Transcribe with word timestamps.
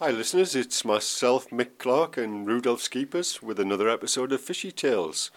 Hi, 0.00 0.12
listeners. 0.12 0.54
It's 0.54 0.84
myself, 0.84 1.50
Mick 1.50 1.78
Clark, 1.78 2.16
and 2.16 2.46
Rudolph 2.46 2.80
Skeepers 2.80 3.42
with 3.42 3.58
another 3.58 3.88
episode 3.88 4.30
of 4.30 4.40
Fishy 4.40 4.70
Tales. 4.70 5.32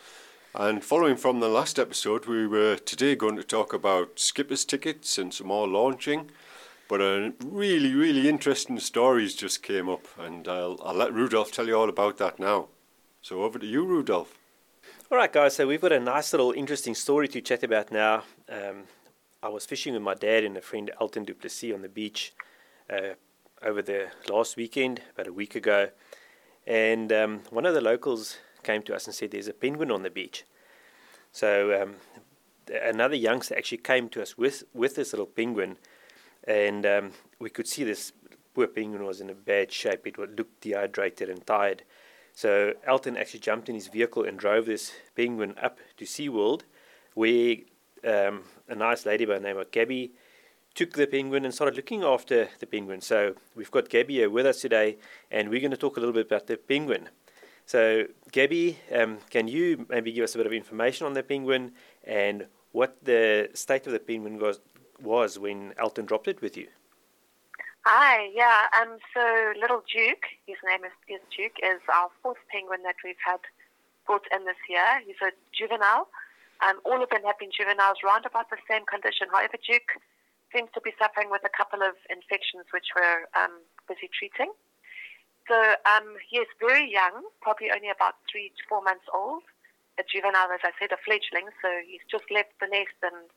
And 0.54 0.86
following 0.86 1.16
from 1.16 1.40
the 1.40 1.50
last 1.50 1.80
episode, 1.80 2.28
we 2.28 2.46
were 2.46 2.76
today 2.76 3.16
going 3.16 3.38
to 3.38 3.44
talk 3.44 3.74
about 3.74 4.20
skippers 4.20 4.64
tickets 4.64 5.18
and 5.18 5.34
some 5.34 5.48
more 5.48 5.68
launching. 5.68 6.30
But 6.88 7.02
a 7.02 7.34
really, 7.44 7.96
really 7.96 8.30
interesting 8.30 8.78
stories 8.78 9.34
just 9.34 9.64
came 9.64 9.90
up, 9.90 10.06
and 10.20 10.48
I'll, 10.48 10.80
I'll 10.86 10.94
let 10.94 11.12
Rudolph 11.12 11.52
tell 11.52 11.66
you 11.66 11.76
all 11.76 11.90
about 11.90 12.18
that 12.18 12.38
now. 12.40 12.68
So 13.24 13.42
over 13.42 13.58
to 13.58 13.66
you, 13.66 13.84
Rudolph. 13.84 14.38
All 15.12 15.18
right, 15.18 15.34
guys. 15.34 15.56
So 15.56 15.66
we've 15.66 15.82
got 15.82 15.92
a 15.92 16.00
nice 16.00 16.34
little 16.34 16.52
interesting 16.52 16.94
story 16.94 17.28
to 17.30 17.42
chat 17.42 17.64
about 17.64 17.92
now. 17.92 18.26
Um, 18.48 18.84
I 19.42 19.50
was 19.50 19.66
fishing 19.66 19.96
with 19.96 20.04
my 20.04 20.14
dad 20.14 20.44
and 20.44 20.56
a 20.56 20.62
friend, 20.62 20.92
Elton 21.02 21.24
Duplessis, 21.24 21.74
on 21.74 21.82
the 21.82 21.90
beach. 21.90 22.36
Uh, 22.88 23.16
over 23.64 23.82
the 23.82 24.10
last 24.30 24.58
weekend, 24.58 25.02
about 25.14 25.28
a 25.28 25.34
week 25.34 25.56
ago, 25.56 25.90
and 26.66 27.12
um, 27.12 27.42
one 27.50 27.66
of 27.66 27.74
the 27.74 27.82
locals 27.82 28.38
came 28.64 28.82
to 28.84 28.96
us 28.96 29.06
and 29.06 29.16
said, 29.16 29.32
"There's 29.32 29.48
a 29.48 29.54
penguin 29.54 29.92
on 29.92 30.04
the 30.04 30.10
beach." 30.10 30.46
So 31.32 31.82
um, 31.82 31.96
another 32.84 33.16
youngster 33.16 33.58
actually 33.58 33.80
came 33.80 34.10
to 34.10 34.22
us 34.22 34.38
with 34.38 34.64
with 34.74 34.96
this 34.96 35.14
little 35.14 35.26
penguin, 35.26 35.78
and 36.46 36.86
um, 36.86 37.12
we 37.40 37.50
could 37.50 37.68
see 37.68 37.84
this 37.84 38.14
poor 38.54 38.68
penguin 38.68 39.06
was 39.06 39.22
in 39.22 39.30
a 39.30 39.36
bad 39.36 39.72
shape. 39.72 40.06
It 40.06 40.18
looked 40.18 40.62
dehydrated 40.62 41.30
and 41.30 41.46
tired. 41.46 41.84
So 42.34 42.74
Elton 42.86 43.18
actually 43.18 43.42
jumped 43.42 43.70
in 43.70 43.76
his 43.76 43.88
vehicle 43.88 44.24
and 44.24 44.38
drove 44.38 44.66
this 44.66 44.92
penguin 45.16 45.56
up 45.62 45.80
to 45.98 46.06
SeaWorld, 46.06 46.62
where 47.14 47.58
um, 48.06 48.44
a 48.68 48.76
nice 48.76 49.06
lady 49.06 49.26
by 49.26 49.36
the 49.36 49.42
name 49.42 49.58
of 49.58 49.72
Gabby 49.72 50.14
took 50.76 50.94
the 50.94 51.08
penguin 51.08 51.46
and 51.46 51.54
started 51.54 51.76
looking 51.76 52.04
after 52.04 52.50
the 52.60 52.66
penguin. 52.66 53.02
So 53.02 53.36
we've 53.56 53.72
got 53.72 53.90
Gabby 53.90 54.16
here 54.16 54.30
with 54.30 54.46
us 54.46 54.62
today, 54.62 54.98
and 55.30 55.50
we're 55.50 55.60
going 55.60 55.72
to 55.72 55.78
talk 55.78 55.98
a 55.98 56.00
little 56.00 56.14
bit 56.14 56.28
about 56.28 56.48
the 56.48 56.58
penguin. 56.58 57.10
So, 57.66 58.06
Gabby, 58.32 58.80
um, 58.94 59.20
can 59.30 59.48
you 59.48 59.86
maybe 59.90 60.12
give 60.12 60.24
us 60.24 60.36
a 60.36 60.38
bit 60.38 60.48
of 60.48 60.54
information 60.54 61.06
on 61.06 61.14
the 61.14 61.24
penguin 61.24 61.72
and 62.04 62.48
what 62.72 62.98
the 63.04 63.50
state 63.54 63.86
of 63.88 63.94
the 63.94 64.00
penguin 64.00 64.40
was, 64.40 64.60
was 65.02 65.38
when 65.38 65.74
Elton 65.78 66.06
dropped 66.06 66.28
it 66.28 66.42
with 66.42 66.58
you? 66.58 66.68
Hi, 67.86 68.30
yeah. 68.34 68.68
Um, 68.80 68.98
so 69.14 69.54
little 69.60 69.82
Duke, 69.92 70.26
his 70.46 70.58
name 70.68 70.86
is, 70.86 70.94
is 71.10 71.22
Duke, 71.36 71.58
is 71.64 71.82
our 71.92 72.10
fourth 72.22 72.38
penguin 72.52 72.84
that 72.84 72.96
we've 73.04 73.24
had 73.26 73.40
brought 74.06 74.26
in 74.36 74.46
this 74.46 74.60
year. 74.70 75.02
He's 75.06 75.18
a 75.24 75.32
juvenile. 75.52 76.08
Um, 76.62 76.78
all 76.86 77.02
of 77.02 77.10
them 77.10 77.24
have 77.26 77.40
been 77.40 77.50
juveniles, 77.50 77.98
round 78.06 78.26
about 78.26 78.50
the 78.52 78.58
same 78.70 78.86
condition. 78.86 79.28
However, 79.34 79.58
Duke 79.66 79.98
seems 80.54 80.70
to 80.76 80.82
be 80.82 80.92
suffering 81.00 81.32
with 81.32 81.42
a 81.44 81.54
couple 81.54 81.82
of 81.82 81.96
infections 82.12 82.68
which 82.72 82.92
we're 82.96 83.28
um, 83.36 83.64
busy 83.88 84.12
treating. 84.12 84.52
So 85.50 85.58
um, 85.90 86.16
he 86.30 86.38
is 86.40 86.48
very 86.62 86.86
young, 86.86 87.26
probably 87.42 87.74
only 87.74 87.90
about 87.90 88.22
three 88.30 88.54
to 88.54 88.62
four 88.70 88.84
months 88.84 89.08
old. 89.12 89.44
A 90.00 90.04
juvenile, 90.08 90.54
as 90.54 90.64
I 90.64 90.72
said, 90.80 90.96
a 90.96 91.00
fledgling. 91.04 91.52
So 91.60 91.68
he's 91.84 92.06
just 92.08 92.30
left 92.32 92.56
the 92.64 92.72
nest 92.72 92.96
and 93.04 93.28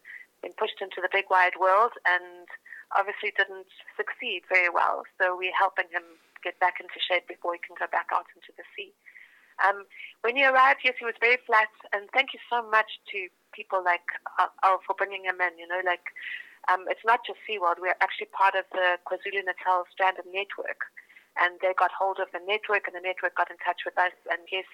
been 0.44 0.54
pushed 0.54 0.78
into 0.78 1.00
the 1.00 1.10
big 1.10 1.26
wide 1.32 1.56
world 1.58 1.96
and 2.06 2.46
obviously 2.94 3.32
didn't 3.34 3.66
succeed 3.96 4.46
very 4.46 4.70
well. 4.70 5.02
So 5.18 5.34
we're 5.34 5.56
helping 5.56 5.90
him 5.90 6.04
get 6.44 6.60
back 6.60 6.78
into 6.78 7.00
shape 7.00 7.26
before 7.26 7.56
he 7.56 7.60
can 7.64 7.74
go 7.74 7.88
back 7.90 8.12
out 8.12 8.28
into 8.36 8.52
the 8.54 8.66
sea. 8.76 8.92
Um, 9.62 9.88
when 10.22 10.36
he 10.36 10.44
arrived, 10.44 10.84
yes, 10.84 10.94
he 10.98 11.08
was 11.08 11.18
very 11.18 11.40
flat. 11.46 11.72
And 11.90 12.06
thank 12.12 12.36
you 12.36 12.40
so 12.46 12.62
much 12.62 13.00
to 13.10 13.32
people 13.50 13.82
like 13.82 14.06
uh, 14.38 14.78
for 14.86 14.94
bringing 14.94 15.24
him 15.24 15.40
in. 15.40 15.58
You 15.58 15.66
know, 15.66 15.82
like 15.82 16.12
um, 16.70 16.84
it's 16.88 17.04
not 17.04 17.20
just 17.26 17.38
SeaWorld. 17.44 17.80
We're 17.80 17.98
actually 18.00 18.32
part 18.32 18.54
of 18.54 18.64
the 18.72 18.96
KwaZulu-Natal 19.04 19.84
Stranded 19.92 20.24
Network. 20.28 20.88
And 21.36 21.58
they 21.60 21.74
got 21.74 21.90
hold 21.90 22.22
of 22.22 22.30
the 22.30 22.38
network, 22.38 22.86
and 22.86 22.94
the 22.94 23.02
network 23.02 23.34
got 23.34 23.50
in 23.50 23.58
touch 23.58 23.82
with 23.84 23.98
us. 23.98 24.14
And 24.30 24.46
yes, 24.52 24.64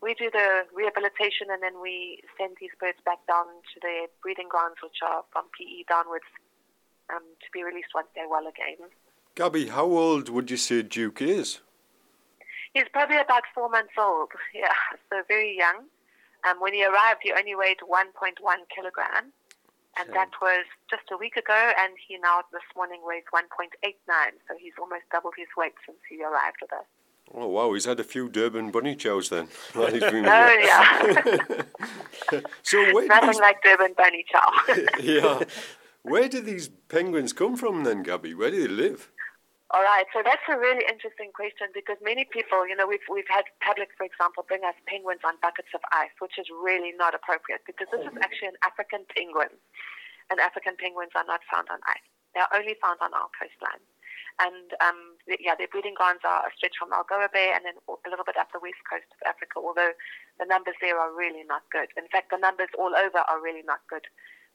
we 0.00 0.14
do 0.14 0.30
the 0.30 0.64
rehabilitation, 0.70 1.50
and 1.50 1.62
then 1.62 1.82
we 1.82 2.22
send 2.38 2.56
these 2.60 2.70
birds 2.78 2.98
back 3.04 3.18
down 3.26 3.46
to 3.74 3.76
their 3.82 4.06
breeding 4.22 4.48
grounds, 4.48 4.78
which 4.82 5.02
are 5.02 5.26
from 5.32 5.50
PE 5.58 5.82
downwards, 5.90 6.30
um, 7.10 7.26
to 7.42 7.48
be 7.52 7.64
released 7.64 7.90
once 7.94 8.06
they're 8.14 8.30
well 8.30 8.46
again. 8.46 8.86
Gabby, 9.34 9.68
how 9.68 9.84
old 9.84 10.28
would 10.30 10.50
you 10.50 10.56
say 10.56 10.82
Duke 10.82 11.20
is? 11.20 11.60
He's 12.72 12.88
probably 12.92 13.18
about 13.18 13.42
four 13.54 13.68
months 13.68 13.98
old, 13.98 14.30
yeah, 14.54 14.78
so 15.10 15.22
very 15.26 15.56
young. 15.56 15.90
Um, 16.48 16.60
when 16.60 16.72
he 16.72 16.84
arrived, 16.84 17.20
he 17.22 17.32
only 17.32 17.54
weighed 17.54 17.82
1.1 17.82 18.38
kilogram 18.72 19.32
and 19.98 20.12
that 20.14 20.30
was 20.40 20.64
just 20.90 21.10
a 21.10 21.16
week 21.16 21.36
ago, 21.36 21.72
and 21.78 21.94
he 22.06 22.18
now 22.18 22.42
this 22.52 22.62
morning 22.76 23.00
weighs 23.04 23.24
1.89, 23.32 23.72
so 24.48 24.54
he's 24.58 24.72
almost 24.78 25.02
doubled 25.10 25.34
his 25.36 25.48
weight 25.56 25.74
since 25.84 25.98
he 26.08 26.22
arrived 26.22 26.56
with 26.60 26.72
us. 26.72 26.84
Oh 27.34 27.48
wow, 27.48 27.72
he's 27.72 27.86
had 27.86 27.98
a 27.98 28.04
few 28.04 28.28
Durban 28.28 28.70
bunny 28.70 28.94
chows 28.94 29.30
then. 29.30 29.48
oh 29.74 29.88
yeah. 29.88 31.62
so 32.62 32.94
where 32.94 33.06
nothing 33.06 33.30
these... 33.30 33.40
like 33.40 33.62
Durban 33.62 33.94
bunny 33.96 34.24
chow. 34.30 34.52
yeah. 35.00 35.42
Where 36.02 36.28
do 36.28 36.40
these 36.40 36.68
penguins 36.88 37.32
come 37.32 37.56
from 37.56 37.82
then, 37.82 38.04
Gabby? 38.04 38.32
Where 38.32 38.52
do 38.52 38.62
they 38.62 38.72
live? 38.72 39.10
All 39.74 39.82
right, 39.82 40.06
so 40.14 40.22
that's 40.22 40.46
a 40.46 40.54
really 40.54 40.86
interesting 40.86 41.34
question 41.34 41.74
because 41.74 41.98
many 41.98 42.22
people, 42.22 42.62
you 42.70 42.78
know, 42.78 42.86
we've 42.86 43.02
we've 43.10 43.26
had 43.26 43.50
Public, 43.58 43.90
for 43.98 44.06
example, 44.06 44.46
bring 44.46 44.62
us 44.62 44.78
penguins 44.86 45.26
on 45.26 45.42
buckets 45.42 45.74
of 45.74 45.82
ice, 45.90 46.14
which 46.22 46.38
is 46.38 46.46
really 46.54 46.94
not 46.94 47.18
appropriate 47.18 47.66
because 47.66 47.90
this 47.90 48.06
is 48.06 48.14
actually 48.22 48.54
an 48.54 48.60
African 48.62 49.02
penguin, 49.10 49.50
and 50.30 50.38
African 50.38 50.78
penguins 50.78 51.10
are 51.18 51.26
not 51.26 51.42
found 51.50 51.66
on 51.66 51.82
ice; 51.90 52.06
they 52.30 52.46
are 52.46 52.52
only 52.54 52.78
found 52.78 53.02
on 53.02 53.10
our 53.10 53.26
coastline. 53.34 53.82
And 54.38 54.70
um, 54.78 55.18
yeah, 55.26 55.58
their 55.58 55.66
breeding 55.66 55.98
grounds 55.98 56.22
are 56.22 56.46
a 56.46 56.50
stretch 56.54 56.78
from 56.78 56.94
Algoa 56.94 57.32
Bay 57.32 57.50
and 57.50 57.64
then 57.64 57.74
a 57.88 58.10
little 58.10 58.24
bit 58.24 58.36
up 58.36 58.52
the 58.52 58.60
west 58.60 58.78
coast 58.86 59.08
of 59.08 59.20
Africa. 59.26 59.58
Although 59.58 59.96
the 60.38 60.46
numbers 60.46 60.76
there 60.78 61.00
are 61.00 61.10
really 61.10 61.42
not 61.42 61.64
good. 61.72 61.88
In 61.96 62.06
fact, 62.12 62.30
the 62.30 62.38
numbers 62.38 62.68
all 62.78 62.92
over 62.94 63.24
are 63.26 63.40
really 63.40 63.64
not 63.64 63.80
good. 63.88 64.04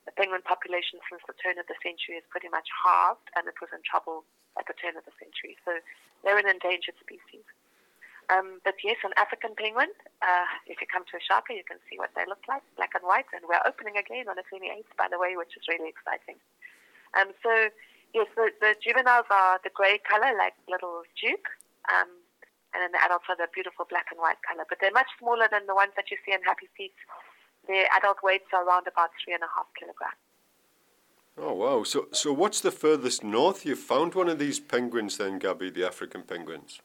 The 0.06 0.14
penguin 0.18 0.42
population 0.42 0.98
since 1.06 1.22
the 1.30 1.38
turn 1.38 1.62
of 1.62 1.70
the 1.70 1.78
century 1.86 2.18
is 2.18 2.26
pretty 2.34 2.50
much 2.50 2.66
halved, 2.74 3.30
and 3.38 3.46
it 3.46 3.58
was 3.62 3.70
in 3.70 3.86
trouble 3.86 4.26
at 4.58 4.66
the 4.66 4.74
turn 4.74 4.98
of 4.98 5.06
the 5.06 5.14
century. 5.22 5.56
So 5.62 5.78
they're 6.26 6.42
an 6.42 6.50
endangered 6.50 6.98
species. 6.98 7.46
Um, 8.32 8.64
but 8.64 8.80
yes, 8.80 8.98
an 9.04 9.12
African 9.20 9.54
penguin, 9.60 9.92
uh, 10.24 10.48
if 10.66 10.80
you 10.80 10.88
come 10.88 11.04
to 11.10 11.20
Ushaka, 11.20 11.52
you 11.52 11.68
can 11.68 11.84
see 11.92 12.00
what 12.00 12.16
they 12.16 12.24
look 12.26 12.42
like, 12.48 12.64
black 12.80 12.96
and 12.96 13.04
white. 13.04 13.28
And 13.36 13.44
we're 13.44 13.62
opening 13.68 14.00
again 14.00 14.32
on 14.32 14.40
the 14.40 14.48
28th, 14.48 14.88
by 14.96 15.12
the 15.12 15.20
way, 15.20 15.36
which 15.36 15.54
is 15.60 15.68
really 15.68 15.92
exciting. 15.92 16.40
Um, 17.12 17.36
so, 17.44 17.52
yes, 18.16 18.32
the, 18.40 18.56
the 18.64 18.80
juveniles 18.80 19.28
are 19.28 19.60
the 19.68 19.74
grey 19.74 20.00
color, 20.00 20.32
like 20.38 20.56
little 20.72 21.04
Duke. 21.20 21.50
Um, 21.92 22.08
and 22.72 22.80
then 22.80 22.96
the 22.96 23.04
adults 23.04 23.28
are 23.28 23.36
the 23.36 23.52
beautiful 23.52 23.84
black 23.84 24.08
and 24.16 24.20
white 24.24 24.40
color. 24.48 24.64
But 24.64 24.80
they're 24.80 24.96
much 24.96 25.12
smaller 25.20 25.52
than 25.52 25.68
the 25.68 25.76
ones 25.76 25.92
that 26.00 26.08
you 26.08 26.16
see 26.24 26.32
in 26.32 26.40
Happy 26.48 26.72
Feet 26.80 26.96
their 27.68 27.86
adult 27.98 28.18
weights 28.24 28.46
are 28.54 28.66
around 28.66 28.88
about 28.88 29.10
three 29.24 29.34
and 29.34 29.44
a 29.44 29.52
half 29.56 29.68
kilograms. 29.78 30.20
Oh 31.38 31.54
wow! 31.54 31.84
So 31.84 32.08
so 32.12 32.34
what's 32.34 32.60
the 32.60 32.72
furthest 32.72 33.24
north 33.24 33.66
you've 33.66 33.80
found 33.80 34.14
one 34.14 34.28
of 34.28 34.38
these 34.38 34.60
penguins 34.60 35.18
then, 35.18 35.40
Gabby? 35.40 35.70
The 35.70 35.86
African 35.88 36.24
penguins. 36.24 36.82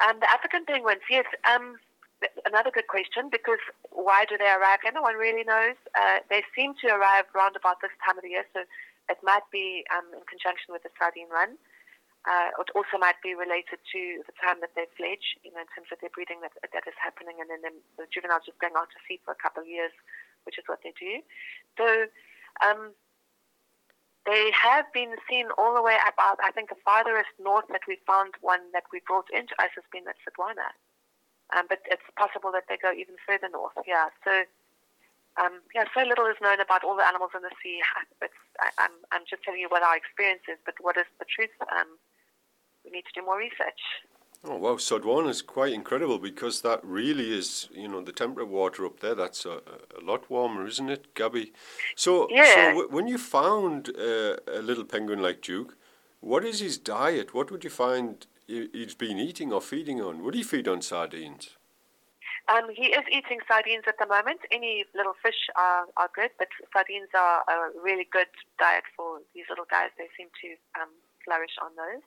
Um, 0.00 0.20
the 0.20 0.30
African 0.30 0.64
penguins, 0.64 1.04
yes. 1.10 1.26
Um, 1.44 1.76
another 2.46 2.70
good 2.72 2.88
question 2.88 3.28
because 3.30 3.60
why 3.90 4.24
do 4.24 4.38
they 4.38 4.48
arrive? 4.48 4.80
No 4.94 5.02
one 5.02 5.16
really 5.16 5.44
knows. 5.44 5.76
Uh, 5.92 6.24
they 6.28 6.42
seem 6.56 6.72
to 6.80 6.88
arrive 6.88 7.28
around 7.34 7.56
about 7.56 7.80
this 7.84 7.92
time 8.04 8.16
of 8.16 8.24
the 8.24 8.32
year, 8.32 8.46
so 8.52 8.64
it 9.08 9.20
might 9.22 9.44
be 9.52 9.84
um, 9.92 10.08
in 10.16 10.24
conjunction 10.24 10.72
with 10.72 10.82
the 10.82 10.92
sardine 10.96 11.28
run. 11.28 11.60
Uh, 12.28 12.52
it 12.60 12.68
also 12.76 13.00
might 13.00 13.16
be 13.24 13.32
related 13.32 13.80
to 13.80 14.00
the 14.28 14.34
time 14.36 14.60
that 14.60 14.76
they 14.76 14.84
fledge, 14.92 15.40
you 15.40 15.48
know, 15.56 15.64
in 15.64 15.70
terms 15.72 15.88
of 15.88 15.96
their 16.04 16.12
breeding 16.12 16.44
that 16.44 16.52
that 16.60 16.84
is 16.84 16.96
happening, 17.00 17.40
and 17.40 17.48
then 17.48 17.64
the 17.96 18.04
juveniles 18.12 18.44
just 18.44 18.60
going 18.60 18.76
out 18.76 18.92
to 18.92 19.00
sea 19.08 19.16
for 19.24 19.32
a 19.32 19.40
couple 19.40 19.64
of 19.64 19.68
years, 19.68 19.92
which 20.44 20.58
is 20.58 20.64
what 20.66 20.80
they 20.82 20.92
do. 20.98 21.20
So 21.78 21.86
um, 22.64 22.92
they 24.26 24.52
have 24.52 24.86
been 24.92 25.16
seen 25.28 25.48
all 25.56 25.74
the 25.74 25.82
way 25.82 25.96
up. 26.04 26.14
I 26.18 26.50
think 26.52 26.68
the 26.68 26.80
farthest 26.84 27.32
north 27.40 27.66
that 27.70 27.82
we 27.88 27.98
found 28.06 28.34
one 28.40 28.60
that 28.72 28.84
we 28.92 29.00
brought 29.06 29.28
into 29.32 29.54
us 29.58 29.72
has 29.74 29.86
been 29.92 30.04
at 30.08 30.20
Sodwana, 30.22 30.76
um, 31.56 31.66
but 31.68 31.80
it's 31.86 32.04
possible 32.16 32.52
that 32.52 32.64
they 32.68 32.76
go 32.76 32.92
even 32.92 33.16
further 33.26 33.48
north. 33.48 33.76
Yeah, 33.86 34.08
so. 34.24 34.44
Um, 35.38 35.62
yeah, 35.72 35.86
so 35.94 36.02
little 36.02 36.26
is 36.26 36.36
known 36.42 36.58
about 36.58 36.82
all 36.82 36.98
the 36.98 37.06
animals 37.06 37.30
in 37.38 37.46
the 37.46 37.54
sea. 37.62 37.78
It's, 38.20 38.34
I, 38.58 38.74
am 38.82 38.98
I'm, 39.14 39.22
I'm 39.22 39.24
just 39.30 39.46
telling 39.46 39.62
you 39.62 39.70
what 39.70 39.80
our 39.80 39.96
experience 39.96 40.42
is, 40.50 40.58
but 40.66 40.74
what 40.82 40.98
is 40.98 41.06
the 41.22 41.24
truth? 41.24 41.54
Um, 41.70 41.96
we 42.84 42.90
need 42.90 43.06
to 43.06 43.14
do 43.14 43.24
more 43.24 43.38
research. 43.38 43.78
Oh 44.42 44.56
wow, 44.56 44.76
Sodwana 44.76 45.28
is 45.28 45.42
quite 45.42 45.74
incredible 45.74 46.18
because 46.18 46.62
that 46.62 46.80
really 46.82 47.36
is, 47.36 47.68
you 47.72 47.86
know, 47.88 48.00
the 48.00 48.12
temperate 48.12 48.48
water 48.48 48.86
up 48.86 49.00
there. 49.00 49.14
That's 49.14 49.44
a, 49.44 49.60
a 50.00 50.02
lot 50.02 50.30
warmer, 50.30 50.66
isn't 50.66 50.88
it, 50.88 51.14
Gabby? 51.14 51.52
So, 51.94 52.26
yeah. 52.30 52.54
so 52.54 52.60
w- 52.68 52.88
when 52.88 53.06
you 53.06 53.18
found 53.18 53.90
uh, 53.90 54.36
a 54.50 54.62
little 54.62 54.84
penguin 54.84 55.20
like 55.20 55.42
Duke, 55.42 55.76
what 56.20 56.42
is 56.42 56.60
his 56.60 56.78
diet? 56.78 57.34
What 57.34 57.50
would 57.50 57.64
you 57.64 57.70
find 57.70 58.26
he's 58.46 58.94
been 58.94 59.18
eating 59.18 59.52
or 59.52 59.60
feeding 59.60 60.00
on? 60.00 60.24
Would 60.24 60.34
he 60.34 60.42
feed 60.42 60.66
on 60.66 60.80
sardines? 60.80 61.56
Um, 62.48 62.70
he 62.74 62.86
is 62.86 63.04
eating 63.12 63.40
sardines 63.46 63.84
at 63.86 63.98
the 63.98 64.06
moment. 64.06 64.40
Any 64.50 64.84
little 64.94 65.14
fish 65.22 65.48
are, 65.54 65.84
are 65.98 66.08
good, 66.14 66.30
but 66.38 66.48
sardines 66.72 67.10
are 67.14 67.44
a 67.46 67.78
really 67.80 68.08
good 68.10 68.32
diet 68.58 68.84
for 68.96 69.20
these 69.34 69.44
little 69.50 69.66
guys. 69.70 69.90
They 69.98 70.08
seem 70.16 70.28
to 70.42 70.80
um, 70.80 70.88
flourish 71.24 71.54
on 71.62 71.70
those. 71.76 72.02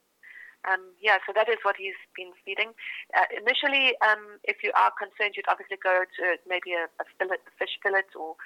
Um, 0.63 0.95
yeah, 1.03 1.19
so 1.27 1.35
that 1.35 1.51
is 1.51 1.59
what 1.67 1.75
he's 1.75 1.99
been 2.15 2.31
feeding. 2.47 2.71
Uh, 3.11 3.27
initially, 3.35 3.99
um, 3.99 4.39
if 4.47 4.63
you 4.63 4.71
are 4.79 4.95
concerned, 4.95 5.35
you'd 5.35 5.51
obviously 5.51 5.75
go 5.75 6.07
to 6.07 6.23
maybe 6.47 6.71
a, 6.71 6.87
a 6.87 7.05
fillet, 7.19 7.43
fish 7.59 7.75
fillet, 7.83 8.07
or 8.15 8.39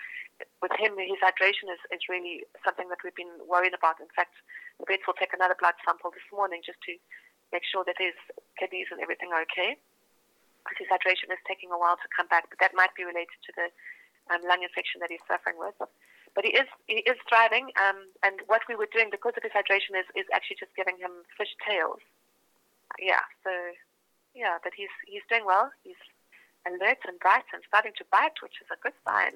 with 0.61 0.73
him, 0.77 0.97
his 0.97 1.21
hydration 1.21 1.69
is, 1.69 1.81
is 1.93 2.09
really 2.09 2.41
something 2.65 2.89
that 2.89 3.05
we've 3.05 3.17
been 3.17 3.37
worried 3.45 3.77
about. 3.77 4.01
In 4.01 4.09
fact, 4.17 4.33
the 4.81 4.89
vets 4.89 5.05
will 5.05 5.17
take 5.17 5.33
another 5.33 5.57
blood 5.57 5.77
sample 5.85 6.09
this 6.09 6.25
morning 6.33 6.65
just 6.65 6.81
to 6.89 6.97
make 7.53 7.65
sure 7.65 7.85
that 7.85 8.01
his 8.01 8.17
kidneys 8.57 8.89
and 8.89 9.01
everything 9.01 9.29
are 9.33 9.45
okay. 9.45 9.77
Because 10.65 10.77
his 10.81 10.89
hydration 10.89 11.29
is 11.29 11.41
taking 11.45 11.69
a 11.69 11.77
while 11.77 12.01
to 12.01 12.09
come 12.11 12.27
back, 12.27 12.49
but 12.49 12.57
that 12.59 12.73
might 12.73 12.93
be 12.97 13.05
related 13.05 13.37
to 13.45 13.51
the 13.55 13.69
um, 14.33 14.41
lung 14.43 14.65
infection 14.65 14.99
that 14.99 15.13
he's 15.13 15.23
suffering 15.29 15.55
with. 15.55 15.77
But 16.35 16.45
he 16.45 16.51
is 16.51 16.67
he 16.87 17.01
is 17.05 17.17
thriving, 17.27 17.71
um, 17.81 18.07
and 18.23 18.41
what 18.47 18.61
we 18.69 18.75
were 18.75 18.89
doing 18.91 19.09
because 19.11 19.33
of 19.37 19.43
his 19.43 19.51
hydration 19.51 19.97
is, 19.97 20.05
is 20.15 20.25
actually 20.33 20.57
just 20.59 20.75
giving 20.75 20.97
him 20.97 21.11
fish 21.37 21.53
tails. 21.67 21.99
Yeah, 22.99 23.25
so 23.43 23.51
yeah, 24.35 24.57
but 24.63 24.73
he's 24.75 24.93
he's 25.07 25.25
doing 25.29 25.45
well. 25.45 25.71
He's 25.83 25.99
alert 26.67 26.99
and 27.07 27.19
bright 27.19 27.47
and 27.53 27.63
starting 27.67 27.93
to 27.97 28.05
bite, 28.11 28.37
which 28.41 28.61
is 28.61 28.67
a 28.71 28.79
good 28.81 28.93
sign. 29.07 29.33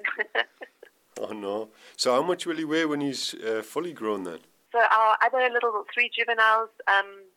oh 1.22 1.34
no! 1.34 1.70
So 1.98 2.14
how 2.14 2.22
much 2.22 2.46
will 2.46 2.58
he 2.58 2.66
weigh 2.66 2.86
when 2.86 3.02
he's 3.02 3.34
uh, 3.34 3.62
fully 3.64 3.94
grown 3.94 4.24
then? 4.24 4.40
So 4.72 4.80
our 4.80 5.18
other 5.24 5.50
little 5.52 5.84
three 5.94 6.10
juveniles, 6.16 6.70
um, 6.88 7.28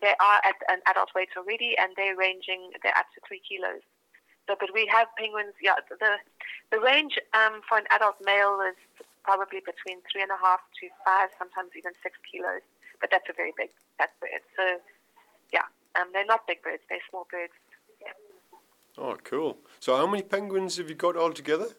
they 0.00 0.14
are 0.20 0.40
at 0.44 0.56
an 0.68 0.80
adult 0.88 1.10
weight 1.14 1.30
already, 1.36 1.74
and 1.78 1.92
they're 1.96 2.16
ranging 2.16 2.70
they're 2.82 2.96
up 2.96 3.06
to 3.14 3.20
three 3.26 3.40
kilos. 3.46 3.82
So, 4.46 4.56
but 4.58 4.70
we 4.74 4.86
have 4.90 5.06
penguins. 5.16 5.54
Yeah, 5.62 5.78
the 5.88 6.18
the 6.70 6.80
range 6.80 7.18
um, 7.34 7.62
for 7.68 7.78
an 7.78 7.86
adult 7.90 8.16
male 8.24 8.58
is 8.66 8.76
probably 9.22 9.62
between 9.62 10.02
three 10.10 10.22
and 10.22 10.30
a 10.30 10.40
half 10.40 10.60
to 10.80 10.88
five, 11.04 11.30
sometimes 11.38 11.70
even 11.78 11.92
six 12.02 12.18
kilos. 12.26 12.62
But 13.00 13.10
that's 13.10 13.28
a 13.30 13.32
very 13.32 13.52
big 13.56 13.70
fat 13.98 14.10
bird. 14.20 14.42
So, 14.56 14.78
yeah, 15.52 15.66
um, 15.98 16.08
they're 16.12 16.26
not 16.26 16.46
big 16.46 16.62
birds; 16.62 16.82
they're 16.88 17.02
small 17.08 17.26
birds. 17.30 17.54
Yeah. 18.00 18.14
Oh, 18.98 19.16
cool. 19.22 19.58
So, 19.80 19.96
how 19.96 20.06
many 20.06 20.22
penguins 20.22 20.76
have 20.76 20.88
you 20.88 20.94
got 20.94 21.16
altogether? 21.16 21.70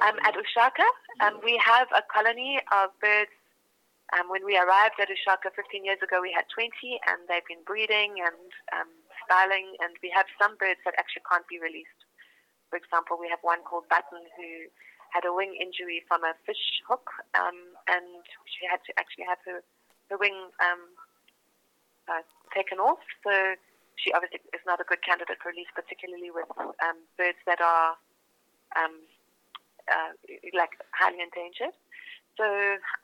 Um, 0.00 0.16
at 0.22 0.34
Ushaka, 0.34 0.86
um, 1.20 1.40
we 1.42 1.60
have 1.64 1.88
a 1.96 2.02
colony 2.12 2.60
of 2.70 2.90
birds. 3.00 3.34
Um, 4.16 4.30
when 4.30 4.44
we 4.44 4.56
arrived 4.56 4.96
at 5.00 5.08
Ushaka 5.08 5.52
15 5.54 5.84
years 5.84 5.98
ago, 6.02 6.20
we 6.22 6.32
had 6.32 6.44
20, 6.54 6.70
and 7.08 7.28
they've 7.28 7.44
been 7.44 7.60
breeding 7.66 8.16
and 8.24 8.48
um, 8.72 8.88
styling, 9.28 9.76
and 9.84 9.92
we 10.00 10.08
have 10.16 10.24
some 10.40 10.56
birds 10.56 10.80
that 10.88 10.96
actually 10.96 11.28
can't 11.28 11.44
be 11.44 11.60
released. 11.60 12.00
For 12.72 12.80
example, 12.80 13.20
we 13.20 13.28
have 13.28 13.44
one 13.44 13.60
called 13.68 13.84
Button 13.92 14.24
who 14.40 14.72
had 15.12 15.28
a 15.28 15.32
wing 15.32 15.52
injury 15.60 16.00
from 16.08 16.24
a 16.24 16.32
fish 16.48 16.80
hook, 16.88 17.04
um, 17.36 17.76
and 17.88 18.24
she 18.48 18.64
had 18.64 18.80
to 18.88 18.92
actually 18.96 19.28
have 19.28 19.40
her, 19.44 19.60
her 20.08 20.16
wing 20.16 20.48
um, 20.64 20.82
uh, 22.08 22.24
taken 22.56 22.80
off. 22.80 23.00
So 23.24 23.32
she 24.00 24.12
obviously 24.16 24.40
is 24.56 24.64
not 24.64 24.80
a 24.80 24.88
good 24.88 25.04
candidate 25.04 25.36
for 25.42 25.52
release, 25.52 25.68
particularly 25.76 26.32
with 26.32 26.48
um, 26.56 26.98
birds 27.16 27.40
that 27.44 27.60
are 27.60 27.96
um, 28.76 29.04
uh, 29.88 30.12
like 30.52 30.76
highly 30.92 31.20
endangered. 31.20 31.76
So 32.36 32.46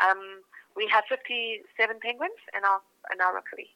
um, 0.00 0.44
we 0.76 0.88
have 0.92 1.04
57 1.08 1.64
penguins 2.00 2.40
in 2.56 2.64
our 2.64 2.80
in 3.12 3.20
our 3.20 3.34
rookery. 3.34 3.72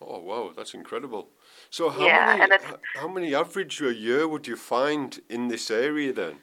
Oh 0.00 0.20
wow, 0.20 0.52
that's 0.56 0.74
incredible! 0.74 1.28
So 1.70 1.90
how 1.90 2.06
yeah, 2.06 2.36
many 2.38 2.62
how 2.94 3.08
many 3.08 3.34
average 3.34 3.80
a 3.82 3.92
year 3.92 4.28
would 4.28 4.46
you 4.46 4.56
find 4.56 5.18
in 5.28 5.48
this 5.48 5.70
area 5.70 6.12
then? 6.12 6.38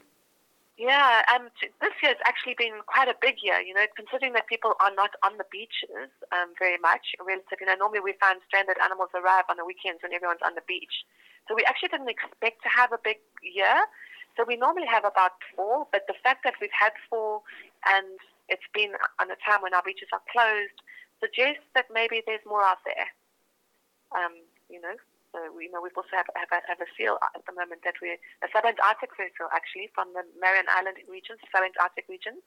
Yeah, 0.78 1.24
um, 1.32 1.48
this 1.64 1.96
year 2.04 2.12
has 2.12 2.20
actually 2.28 2.56
been 2.60 2.84
quite 2.84 3.08
a 3.08 3.16
big 3.22 3.40
year. 3.42 3.64
You 3.64 3.74
know, 3.74 3.88
considering 3.96 4.34
that 4.34 4.48
people 4.48 4.76
are 4.84 4.92
not 4.92 5.16
on 5.24 5.38
the 5.40 5.48
beaches 5.48 6.12
um, 6.36 6.52
very 6.60 6.76
much. 6.78 7.16
Relative, 7.16 7.64
you 7.64 7.68
know, 7.68 7.80
normally 7.80 8.04
we 8.04 8.14
find 8.20 8.44
stranded 8.44 8.76
animals 8.84 9.16
arrive 9.16 9.48
on 9.48 9.56
the 9.56 9.64
weekends 9.64 10.04
when 10.04 10.12
everyone's 10.12 10.44
on 10.44 10.56
the 10.60 10.68
beach. 10.68 11.08
So 11.48 11.56
we 11.56 11.64
actually 11.64 11.96
didn't 11.96 12.12
expect 12.12 12.60
to 12.68 12.70
have 12.76 12.92
a 12.92 13.00
big 13.00 13.24
year. 13.40 13.88
So 14.36 14.44
we 14.44 14.60
normally 14.60 14.88
have 14.92 15.08
about 15.08 15.40
four, 15.56 15.88
but 15.96 16.04
the 16.12 16.18
fact 16.20 16.44
that 16.44 16.60
we've 16.60 16.76
had 16.76 16.92
four 17.08 17.40
and 17.88 18.20
it's 18.52 18.68
been 18.76 18.92
on 19.24 19.32
a 19.32 19.40
time 19.48 19.64
when 19.64 19.74
our 19.74 19.82
beaches 19.82 20.12
are 20.12 20.22
closed 20.28 20.76
suggests 21.24 21.64
that 21.74 21.88
maybe 21.88 22.20
there's 22.28 22.44
more 22.44 22.62
out 22.62 22.84
there. 22.84 23.08
Um, 24.16 24.42
you 24.72 24.80
know, 24.80 24.96
so 25.36 25.52
we 25.52 25.68
know 25.68 25.84
we've 25.84 26.00
also 26.00 26.16
have, 26.16 26.32
have, 26.40 26.48
a, 26.56 26.64
have 26.64 26.80
a 26.80 26.88
seal 26.96 27.20
at 27.20 27.44
the 27.44 27.52
moment 27.52 27.84
that 27.84 28.00
we're 28.00 28.16
a 28.40 28.48
subantarctic 28.48 29.12
seal 29.20 29.52
actually 29.52 29.92
from 29.92 30.16
the 30.16 30.24
Marion 30.40 30.66
Island 30.72 30.96
region, 31.12 31.36
subantarctic 31.52 32.08
region, 32.08 32.40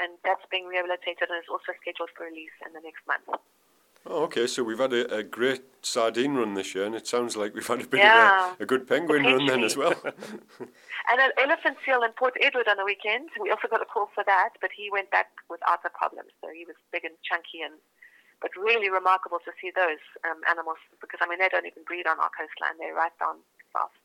and 0.00 0.16
that's 0.24 0.42
being 0.48 0.64
rehabilitated 0.64 1.28
and 1.28 1.36
is 1.36 1.52
also 1.52 1.76
scheduled 1.76 2.08
for 2.16 2.24
release 2.24 2.56
in 2.64 2.72
the 2.72 2.80
next 2.80 3.04
month. 3.04 3.28
Oh, 4.06 4.24
okay. 4.24 4.46
So 4.46 4.62
we've 4.64 4.78
had 4.78 4.92
a, 4.92 5.20
a, 5.20 5.22
great 5.22 5.64
sardine 5.80 6.34
run 6.34 6.52
this 6.54 6.74
year, 6.74 6.84
and 6.84 6.94
it 6.94 7.06
sounds 7.06 7.36
like 7.36 7.54
we've 7.54 7.66
had 7.66 7.80
a 7.80 7.86
bit 7.86 8.00
yeah, 8.00 8.52
of 8.52 8.60
a, 8.60 8.62
a, 8.64 8.66
good 8.66 8.86
penguin 8.86 9.24
run 9.24 9.46
then 9.46 9.64
as 9.64 9.76
well. 9.76 9.94
and 10.04 11.18
an 11.20 11.32
elephant 11.40 11.78
seal 11.86 12.02
in 12.02 12.12
Port 12.12 12.34
Edward 12.40 12.68
on 12.68 12.76
the 12.76 12.84
weekend. 12.84 13.30
We 13.40 13.50
also 13.50 13.68
got 13.68 13.80
a 13.80 13.86
call 13.86 14.10
for 14.14 14.22
that, 14.24 14.60
but 14.60 14.70
he 14.76 14.90
went 14.92 15.10
back 15.10 15.28
without 15.48 15.80
a 15.86 15.90
problem. 15.90 16.26
So 16.42 16.48
he 16.52 16.66
was 16.66 16.76
big 16.92 17.04
and 17.04 17.14
chunky 17.24 17.64
and 17.64 17.80
but 18.44 18.50
really 18.62 18.90
remarkable 18.90 19.38
to 19.42 19.52
see 19.58 19.72
those 19.74 20.04
um, 20.28 20.38
animals 20.50 20.76
because 21.00 21.18
I 21.22 21.26
mean 21.26 21.38
they 21.38 21.48
don't 21.48 21.64
even 21.64 21.82
breed 21.86 22.06
on 22.06 22.18
our 22.20 22.28
coastline; 22.38 22.76
they're 22.78 22.94
right 22.94 23.18
down 23.18 23.36
south. 23.72 23.96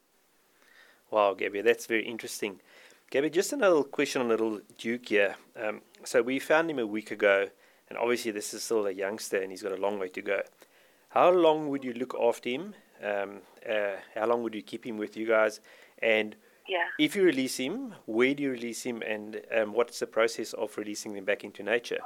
Wow, 1.12 1.33
Gabby, 1.33 1.62
that's 1.62 1.86
very 1.88 2.06
interesting. 2.06 2.62
Gabby, 3.12 3.30
just 3.30 3.51
another 3.51 3.83
question 3.83 4.21
on 4.21 4.30
little 4.30 4.62
Duke 4.77 5.09
here. 5.09 5.36
Um, 5.62 5.81
so 6.06 6.21
we 6.21 6.39
found 6.39 6.71
him 6.71 6.80
a 6.80 6.88
week 6.88 7.12
ago, 7.12 7.50
and 7.89 7.97
obviously 7.97 8.31
this 8.31 8.53
is 8.53 8.63
still 8.63 8.88
a 8.88 8.91
youngster, 8.91 9.41
and 9.41 9.51
he's 9.51 9.62
got 9.62 9.74
a 9.74 9.81
long 9.81 10.00
way 10.00 10.07
to 10.07 10.21
go. 10.21 10.42
How 11.09 11.31
long 11.31 11.68
would 11.69 11.83
you 11.83 11.94
look 11.94 12.15
after 12.15 12.50
him? 12.50 12.75
Um, 13.03 13.42
uh, 13.69 13.97
how 14.15 14.25
long 14.27 14.42
would 14.44 14.56
you 14.56 14.62
keep 14.62 14.85
him 14.85 14.97
with 14.97 15.18
you 15.18 15.27
guys? 15.27 15.59
And 16.01 16.38
yeah. 16.65 16.85
if 16.97 17.13
you 17.13 17.24
release 17.24 17.57
him, 17.57 17.94
where 18.06 18.33
do 18.33 18.44
you 18.44 18.51
release 18.51 18.83
him, 18.83 19.01
and 19.01 19.42
um, 19.53 19.74
what's 19.74 20.00
the 20.00 20.07
process 20.07 20.53
of 20.53 20.77
releasing 20.77 21.18
him 21.18 21.25
back 21.25 21.44
into 21.44 21.62
nature? 21.62 22.00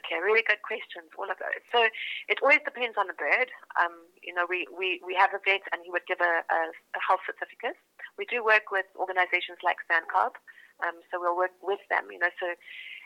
Okay, 0.00 0.16
really 0.16 0.40
good 0.40 0.64
questions, 0.64 1.12
all 1.20 1.28
of 1.28 1.36
those. 1.36 1.60
So 1.68 1.84
it 2.30 2.40
always 2.40 2.64
depends 2.64 2.96
on 2.96 3.04
the 3.10 3.18
bird. 3.18 3.52
Um, 3.76 4.08
you 4.24 4.32
know, 4.32 4.48
we, 4.48 4.64
we, 4.72 5.02
we 5.04 5.12
have 5.12 5.36
a 5.36 5.42
vet 5.44 5.60
and 5.76 5.84
he 5.84 5.92
would 5.92 6.08
give 6.08 6.24
a, 6.24 6.40
a, 6.48 6.60
a 6.72 7.00
health 7.04 7.20
certificate. 7.28 7.76
We 8.16 8.24
do 8.24 8.40
work 8.40 8.72
with 8.72 8.88
organizations 8.96 9.60
like 9.60 9.82
SANCCOB, 9.92 10.40
um, 10.80 10.96
so 11.12 11.20
we'll 11.20 11.36
work 11.36 11.52
with 11.60 11.84
them, 11.92 12.08
you 12.08 12.16
know, 12.16 12.32
so, 12.40 12.48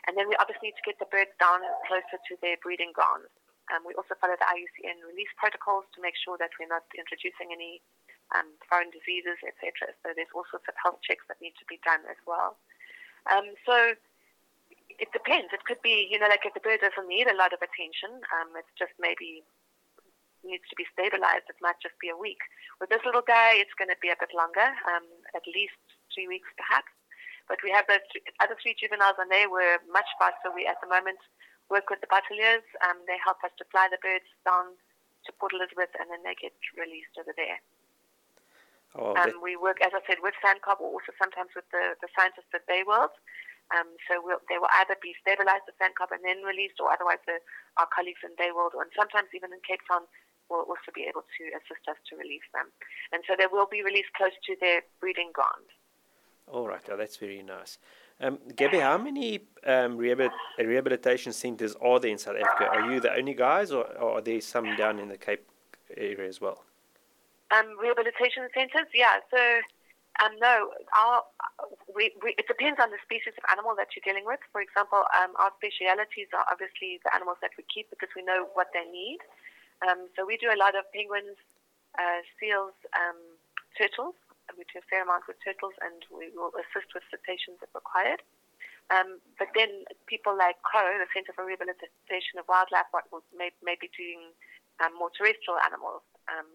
and 0.07 0.15
then 0.15 0.31
we 0.31 0.39
obviously 0.39 0.71
need 0.71 0.79
to 0.79 0.87
get 0.87 0.95
the 1.03 1.09
birds 1.11 1.35
down 1.35 1.59
closer 1.89 2.15
to 2.15 2.33
their 2.39 2.55
breeding 2.63 2.95
grounds. 2.95 3.27
Um, 3.73 3.81
we 3.83 3.97
also 3.97 4.13
follow 4.21 4.37
the 4.37 4.45
IUCN 4.45 5.01
release 5.03 5.31
protocols 5.35 5.89
to 5.97 5.99
make 5.99 6.15
sure 6.15 6.37
that 6.37 6.53
we're 6.61 6.69
not 6.69 6.85
introducing 6.93 7.49
any 7.49 7.81
um, 8.37 8.53
foreign 8.69 8.93
diseases, 8.93 9.41
etc. 9.41 9.93
So 10.05 10.13
there's 10.13 10.31
all 10.37 10.45
sorts 10.47 10.69
of 10.69 10.77
health 10.77 11.01
checks 11.01 11.25
that 11.27 11.41
need 11.41 11.57
to 11.57 11.65
be 11.65 11.81
done 11.81 12.05
as 12.05 12.17
well. 12.29 12.61
Um, 13.25 13.57
so 13.65 13.97
it 14.99 15.11
depends. 15.11 15.51
It 15.51 15.65
could 15.65 15.81
be, 15.81 16.07
you 16.09 16.19
know, 16.19 16.27
like 16.27 16.45
if 16.45 16.53
the 16.53 16.63
bird 16.63 16.81
doesn't 16.81 17.07
need 17.07 17.27
a 17.27 17.35
lot 17.35 17.53
of 17.53 17.59
attention, 17.59 18.23
um, 18.35 18.55
it's 18.55 18.71
just 18.77 18.93
maybe 18.99 19.43
needs 20.45 20.65
to 20.69 20.77
be 20.77 20.85
stabilized. 20.93 21.49
It 21.49 21.57
might 21.59 21.81
just 21.81 21.97
be 21.97 22.13
a 22.13 22.17
week. 22.17 22.39
With 22.79 22.93
this 22.93 23.01
little 23.01 23.25
guy, 23.25 23.57
it's 23.57 23.73
going 23.75 23.89
to 23.89 23.97
be 23.97 24.13
a 24.13 24.19
bit 24.19 24.29
longer, 24.31 24.69
um, 24.85 25.05
at 25.33 25.43
least 25.49 25.79
three 26.13 26.29
weeks 26.29 26.47
perhaps. 26.53 26.91
But 27.49 27.61
we 27.61 27.69
have 27.73 27.85
the 27.89 28.01
th- 28.13 28.25
other 28.41 28.57
three 28.57 28.77
juveniles, 28.77 29.17
and 29.21 29.29
they 29.29 29.45
were 29.45 29.77
much 29.89 30.09
faster. 30.17 30.49
We 30.53 30.65
at 30.65 30.81
the 30.81 30.89
moment 30.89 31.21
work 31.69 31.89
with 31.89 32.01
the 32.01 32.09
Bateleurs. 32.09 32.65
Um, 32.85 33.01
they 33.05 33.17
help 33.21 33.41
us 33.45 33.53
to 33.57 33.65
fly 33.69 33.89
the 33.89 34.01
birds 34.01 34.29
down 34.45 34.77
to 35.25 35.29
Port 35.37 35.53
Elizabeth, 35.53 35.93
and 35.97 36.09
then 36.09 36.21
they 36.25 36.37
get 36.37 36.53
released 36.77 37.13
over 37.17 37.33
there. 37.37 37.61
Oh, 38.95 39.13
um, 39.19 39.43
we 39.43 39.59
work, 39.59 39.83
as 39.83 39.91
I 39.91 39.99
said, 40.07 40.23
with 40.23 40.33
SANCCOB 40.39 40.79
or 40.79 40.95
also 40.95 41.11
sometimes 41.19 41.51
with 41.51 41.67
the, 41.69 41.99
the 41.99 42.07
scientists 42.15 42.53
at 42.55 42.63
Bayworld. 42.63 43.11
Um, 43.73 43.97
so 44.05 44.21
we'll, 44.21 44.41
they 44.45 44.61
will 44.61 44.69
either 44.77 44.93
be 45.01 45.17
stabilized 45.17 45.65
at 45.65 45.77
SANCCOB 45.81 46.13
and 46.13 46.21
then 46.21 46.45
released, 46.45 46.77
or 46.77 46.93
otherwise 46.93 47.23
the, 47.25 47.41
our 47.81 47.89
colleagues 47.89 48.21
in 48.21 48.37
Bayworld, 48.37 48.77
and 48.77 48.91
sometimes 48.93 49.33
even 49.33 49.49
in 49.49 49.61
Cape 49.65 49.81
Town, 49.89 50.05
will 50.49 50.69
also 50.69 50.93
be 50.93 51.09
able 51.09 51.25
to 51.25 51.43
assist 51.57 51.89
us 51.89 51.97
to 52.09 52.15
release 52.15 52.45
them. 52.53 52.69
And 53.11 53.23
so 53.25 53.33
they 53.33 53.47
will 53.49 53.65
be 53.65 53.81
released 53.81 54.13
close 54.13 54.37
to 54.45 54.55
their 54.61 54.81
breeding 55.01 55.31
ground. 55.33 55.65
All 56.47 56.67
right, 56.67 56.85
oh, 56.91 56.97
that's 56.97 57.17
very 57.17 57.41
nice. 57.41 57.79
Um, 58.21 58.37
Gabby, 58.55 58.79
how 58.79 58.97
many 58.97 59.41
um, 59.65 59.97
rehabilitation 59.97 61.33
centres 61.33 61.75
are 61.81 61.99
there 61.99 62.11
in 62.11 62.19
South 62.19 62.35
Africa? 62.35 62.69
Are 62.69 62.91
you 62.91 62.99
the 62.99 63.13
only 63.13 63.33
guys, 63.33 63.71
or, 63.71 63.85
or 63.97 64.19
are 64.19 64.21
there 64.21 64.39
some 64.39 64.75
down 64.75 64.99
in 64.99 65.09
the 65.09 65.17
Cape 65.17 65.49
area 65.97 66.29
as 66.29 66.39
well? 66.39 66.63
Um, 67.49 67.77
rehabilitation 67.81 68.47
centres, 68.53 68.87
yeah. 68.93 69.19
So 69.31 69.37
um, 70.23 70.31
no, 70.39 70.71
our, 70.95 71.27
we, 71.91 72.15
we, 72.23 72.31
it 72.39 72.47
depends 72.47 72.79
on 72.79 72.87
the 72.87 73.01
species 73.03 73.35
of 73.35 73.43
animal 73.51 73.75
that 73.75 73.91
you're 73.91 74.05
dealing 74.05 74.23
with. 74.23 74.39
For 74.55 74.63
example, 74.63 75.03
um, 75.11 75.35
our 75.35 75.51
specialities 75.59 76.31
are 76.31 76.47
obviously 76.47 77.03
the 77.03 77.11
animals 77.11 77.39
that 77.43 77.51
we 77.59 77.67
keep 77.67 77.91
because 77.91 78.07
we 78.15 78.23
know 78.23 78.47
what 78.55 78.71
they 78.71 78.87
need. 78.87 79.19
Um, 79.83 80.07
so 80.15 80.23
we 80.23 80.39
do 80.39 80.47
a 80.47 80.59
lot 80.59 80.71
of 80.71 80.87
penguins, 80.95 81.35
uh, 81.99 82.23
seals, 82.39 82.75
um, 82.95 83.19
turtles. 83.75 84.15
We 84.55 84.63
do 84.71 84.79
a 84.79 84.87
fair 84.87 85.03
amount 85.03 85.27
with 85.27 85.35
turtles, 85.43 85.75
and 85.83 85.99
we 86.07 86.31
will 86.31 86.53
assist 86.55 86.95
with 86.95 87.03
cetaceans 87.11 87.59
if 87.59 87.73
required. 87.75 88.23
Um, 88.93 89.19
but 89.35 89.51
then 89.51 89.83
people 90.05 90.37
like 90.37 90.61
CROW, 90.61 90.95
the 91.01 91.09
Centre 91.11 91.33
for 91.33 91.43
Rehabilitation 91.43 92.37
of 92.39 92.45
Wildlife, 92.47 92.87
what 92.93 93.09
may, 93.33 93.49
may 93.65 93.75
be 93.75 93.89
doing 93.97 94.31
um, 94.79 94.93
more 94.95 95.09
terrestrial 95.11 95.59
animals. 95.65 96.05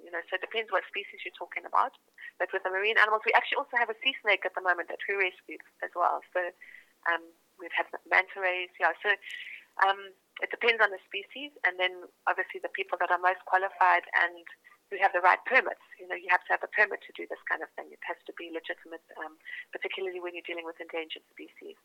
You 0.07 0.11
know, 0.15 0.23
so 0.27 0.39
it 0.39 0.43
depends 0.43 0.71
what 0.75 0.83
species 0.91 1.23
you're 1.23 1.37
talking 1.37 1.63
about. 1.63 1.95
But 2.41 2.49
with 2.57 2.65
the 2.65 2.73
marine 2.73 2.97
animals, 2.97 3.23
we 3.29 3.37
actually 3.37 3.61
also 3.61 3.77
have 3.77 3.93
a 3.93 3.99
sea 4.01 4.17
snake 4.25 4.49
at 4.49 4.57
the 4.57 4.65
moment 4.65 4.89
that 4.89 5.05
we 5.05 5.21
rescued 5.21 5.61
as 5.85 5.93
well. 5.93 6.25
So 6.33 6.41
um, 7.13 7.21
we've 7.61 7.75
had 7.77 7.87
manta 8.09 8.41
rays, 8.41 8.73
yeah. 8.81 8.97
So 9.05 9.13
um, 9.85 10.17
it 10.41 10.49
depends 10.49 10.81
on 10.81 10.89
the 10.89 10.99
species, 11.05 11.53
and 11.69 11.77
then 11.77 12.09
obviously 12.25 12.65
the 12.65 12.73
people 12.73 12.97
that 12.97 13.13
are 13.13 13.21
most 13.21 13.45
qualified 13.45 14.09
and 14.17 14.41
who 14.89 14.99
have 14.99 15.15
the 15.15 15.23
right 15.23 15.39
permits. 15.47 15.85
You 16.01 16.09
know, 16.09 16.19
you 16.19 16.27
have 16.33 16.43
to 16.51 16.53
have 16.57 16.65
a 16.67 16.73
permit 16.75 17.05
to 17.07 17.13
do 17.15 17.29
this 17.31 17.41
kind 17.47 17.63
of 17.63 17.71
thing. 17.79 17.93
It 17.95 18.03
has 18.09 18.19
to 18.27 18.35
be 18.35 18.51
legitimate, 18.51 19.05
um, 19.23 19.39
particularly 19.71 20.19
when 20.19 20.35
you're 20.35 20.49
dealing 20.49 20.67
with 20.67 20.83
endangered 20.83 21.23
species, 21.31 21.79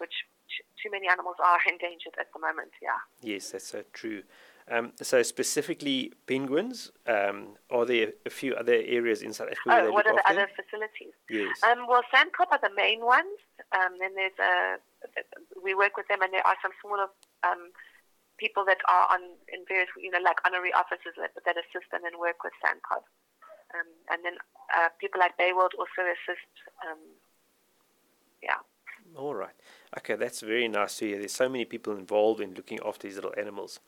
which 0.00 0.24
too 0.82 0.90
many 0.90 1.06
animals 1.08 1.36
are 1.38 1.60
endangered 1.68 2.16
at 2.18 2.32
the 2.32 2.40
moment. 2.40 2.72
Yeah. 2.82 2.98
Yes, 3.22 3.50
that's 3.50 3.68
so 3.68 3.84
true. 3.92 4.22
Um, 4.70 4.92
so 5.02 5.22
specifically 5.22 6.12
penguins, 6.26 6.92
um, 7.06 7.58
are 7.70 7.84
there 7.84 8.14
a 8.24 8.30
few 8.30 8.54
other 8.54 8.74
areas 8.74 9.20
in 9.20 9.32
South 9.32 9.50
Africa? 9.50 9.90
Oh, 9.90 9.90
what 9.90 10.06
are 10.06 10.14
the 10.14 10.30
other 10.30 10.46
facilities? 10.54 11.10
Yes. 11.28 11.58
Um, 11.66 11.88
well, 11.88 12.02
SANCCOB 12.14 12.54
are 12.54 12.62
the 12.62 12.70
main 12.76 13.04
ones. 13.04 13.34
Um, 13.74 13.98
then 13.98 14.14
there's 14.14 14.38
a, 14.38 14.78
we 15.58 15.74
work 15.74 15.96
with 15.96 16.06
them 16.06 16.22
and 16.22 16.32
there 16.32 16.46
are 16.46 16.54
some 16.62 16.70
smaller 16.86 17.10
um, 17.42 17.74
people 18.38 18.64
that 18.64 18.78
are 18.86 19.10
on 19.10 19.34
in 19.50 19.66
various, 19.66 19.90
you 19.98 20.10
know, 20.10 20.22
like 20.22 20.38
honorary 20.46 20.72
officers 20.72 21.18
that, 21.18 21.34
that 21.34 21.58
assist 21.58 21.90
and 21.90 22.06
then 22.06 22.14
work 22.22 22.46
with 22.46 22.54
SANCCOB. 22.62 23.02
Um, 23.74 23.90
and 24.10 24.22
then 24.22 24.38
uh, 24.70 24.94
people 25.02 25.18
like 25.18 25.34
Bayworld 25.34 25.74
also 25.74 26.06
assist. 26.06 26.54
Um, 26.86 27.18
yeah. 28.38 28.62
All 29.16 29.34
right. 29.34 29.54
Okay, 30.00 30.14
that's 30.16 30.40
very 30.40 30.66
nice 30.66 30.96
to 30.98 31.06
hear. 31.06 31.18
There's 31.18 31.32
so 31.32 31.48
many 31.48 31.66
people 31.66 31.94
involved 31.94 32.40
in 32.40 32.54
looking 32.54 32.78
after 32.86 33.06
these 33.06 33.16
little 33.16 33.34
animals. 33.36 33.80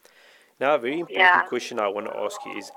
Now, 0.60 0.74
a 0.74 0.78
very 0.78 1.00
important 1.00 1.18
Yeah. 1.18 1.42
question 1.48 1.80
I 1.80 1.88
want 1.88 2.06
to 2.06 2.16
ask 2.18 2.44
you 2.44 2.56
is 2.58 2.70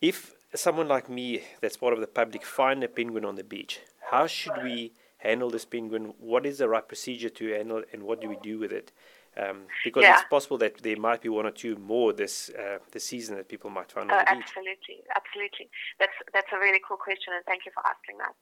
if 0.00 0.34
someone 0.54 0.88
like 0.88 1.10
me, 1.10 1.42
that's 1.60 1.76
part 1.76 1.92
of 1.92 2.00
the 2.00 2.06
public, 2.06 2.44
find 2.44 2.82
a 2.82 2.88
penguin 2.88 3.26
on 3.26 3.34
the 3.36 3.44
beach, 3.44 3.80
how 4.10 4.26
should 4.26 4.62
we 4.62 4.92
handle 5.18 5.50
this 5.50 5.66
penguin? 5.66 6.14
What 6.18 6.46
is 6.46 6.58
the 6.58 6.68
right 6.68 6.86
procedure 6.86 7.28
to 7.28 7.52
handle, 7.52 7.82
and 7.92 8.02
what 8.04 8.22
do 8.22 8.28
we 8.28 8.38
do 8.42 8.58
with 8.58 8.72
it? 8.72 8.90
Um, 9.36 9.64
because 9.84 10.04
Yeah. 10.04 10.14
it's 10.14 10.24
possible 10.30 10.56
that 10.58 10.78
there 10.82 10.96
might 10.96 11.20
be 11.20 11.28
one 11.28 11.44
or 11.44 11.50
two 11.50 11.76
more 11.76 12.14
this 12.14 12.48
uh, 12.50 12.78
this 12.92 13.04
season 13.04 13.36
that 13.36 13.48
people 13.48 13.68
might 13.68 13.92
find 13.92 14.10
Oh, 14.10 14.16
on 14.16 14.24
the 14.24 14.36
beach. 14.36 14.48
absolutely, 14.48 15.04
absolutely. 15.14 15.68
That's 15.98 16.16
that's 16.32 16.50
a 16.54 16.58
really 16.58 16.80
cool 16.88 16.96
question, 16.96 17.34
and 17.34 17.44
thank 17.44 17.66
you 17.66 17.72
for 17.72 17.84
asking 17.86 18.16
that. 18.16 18.34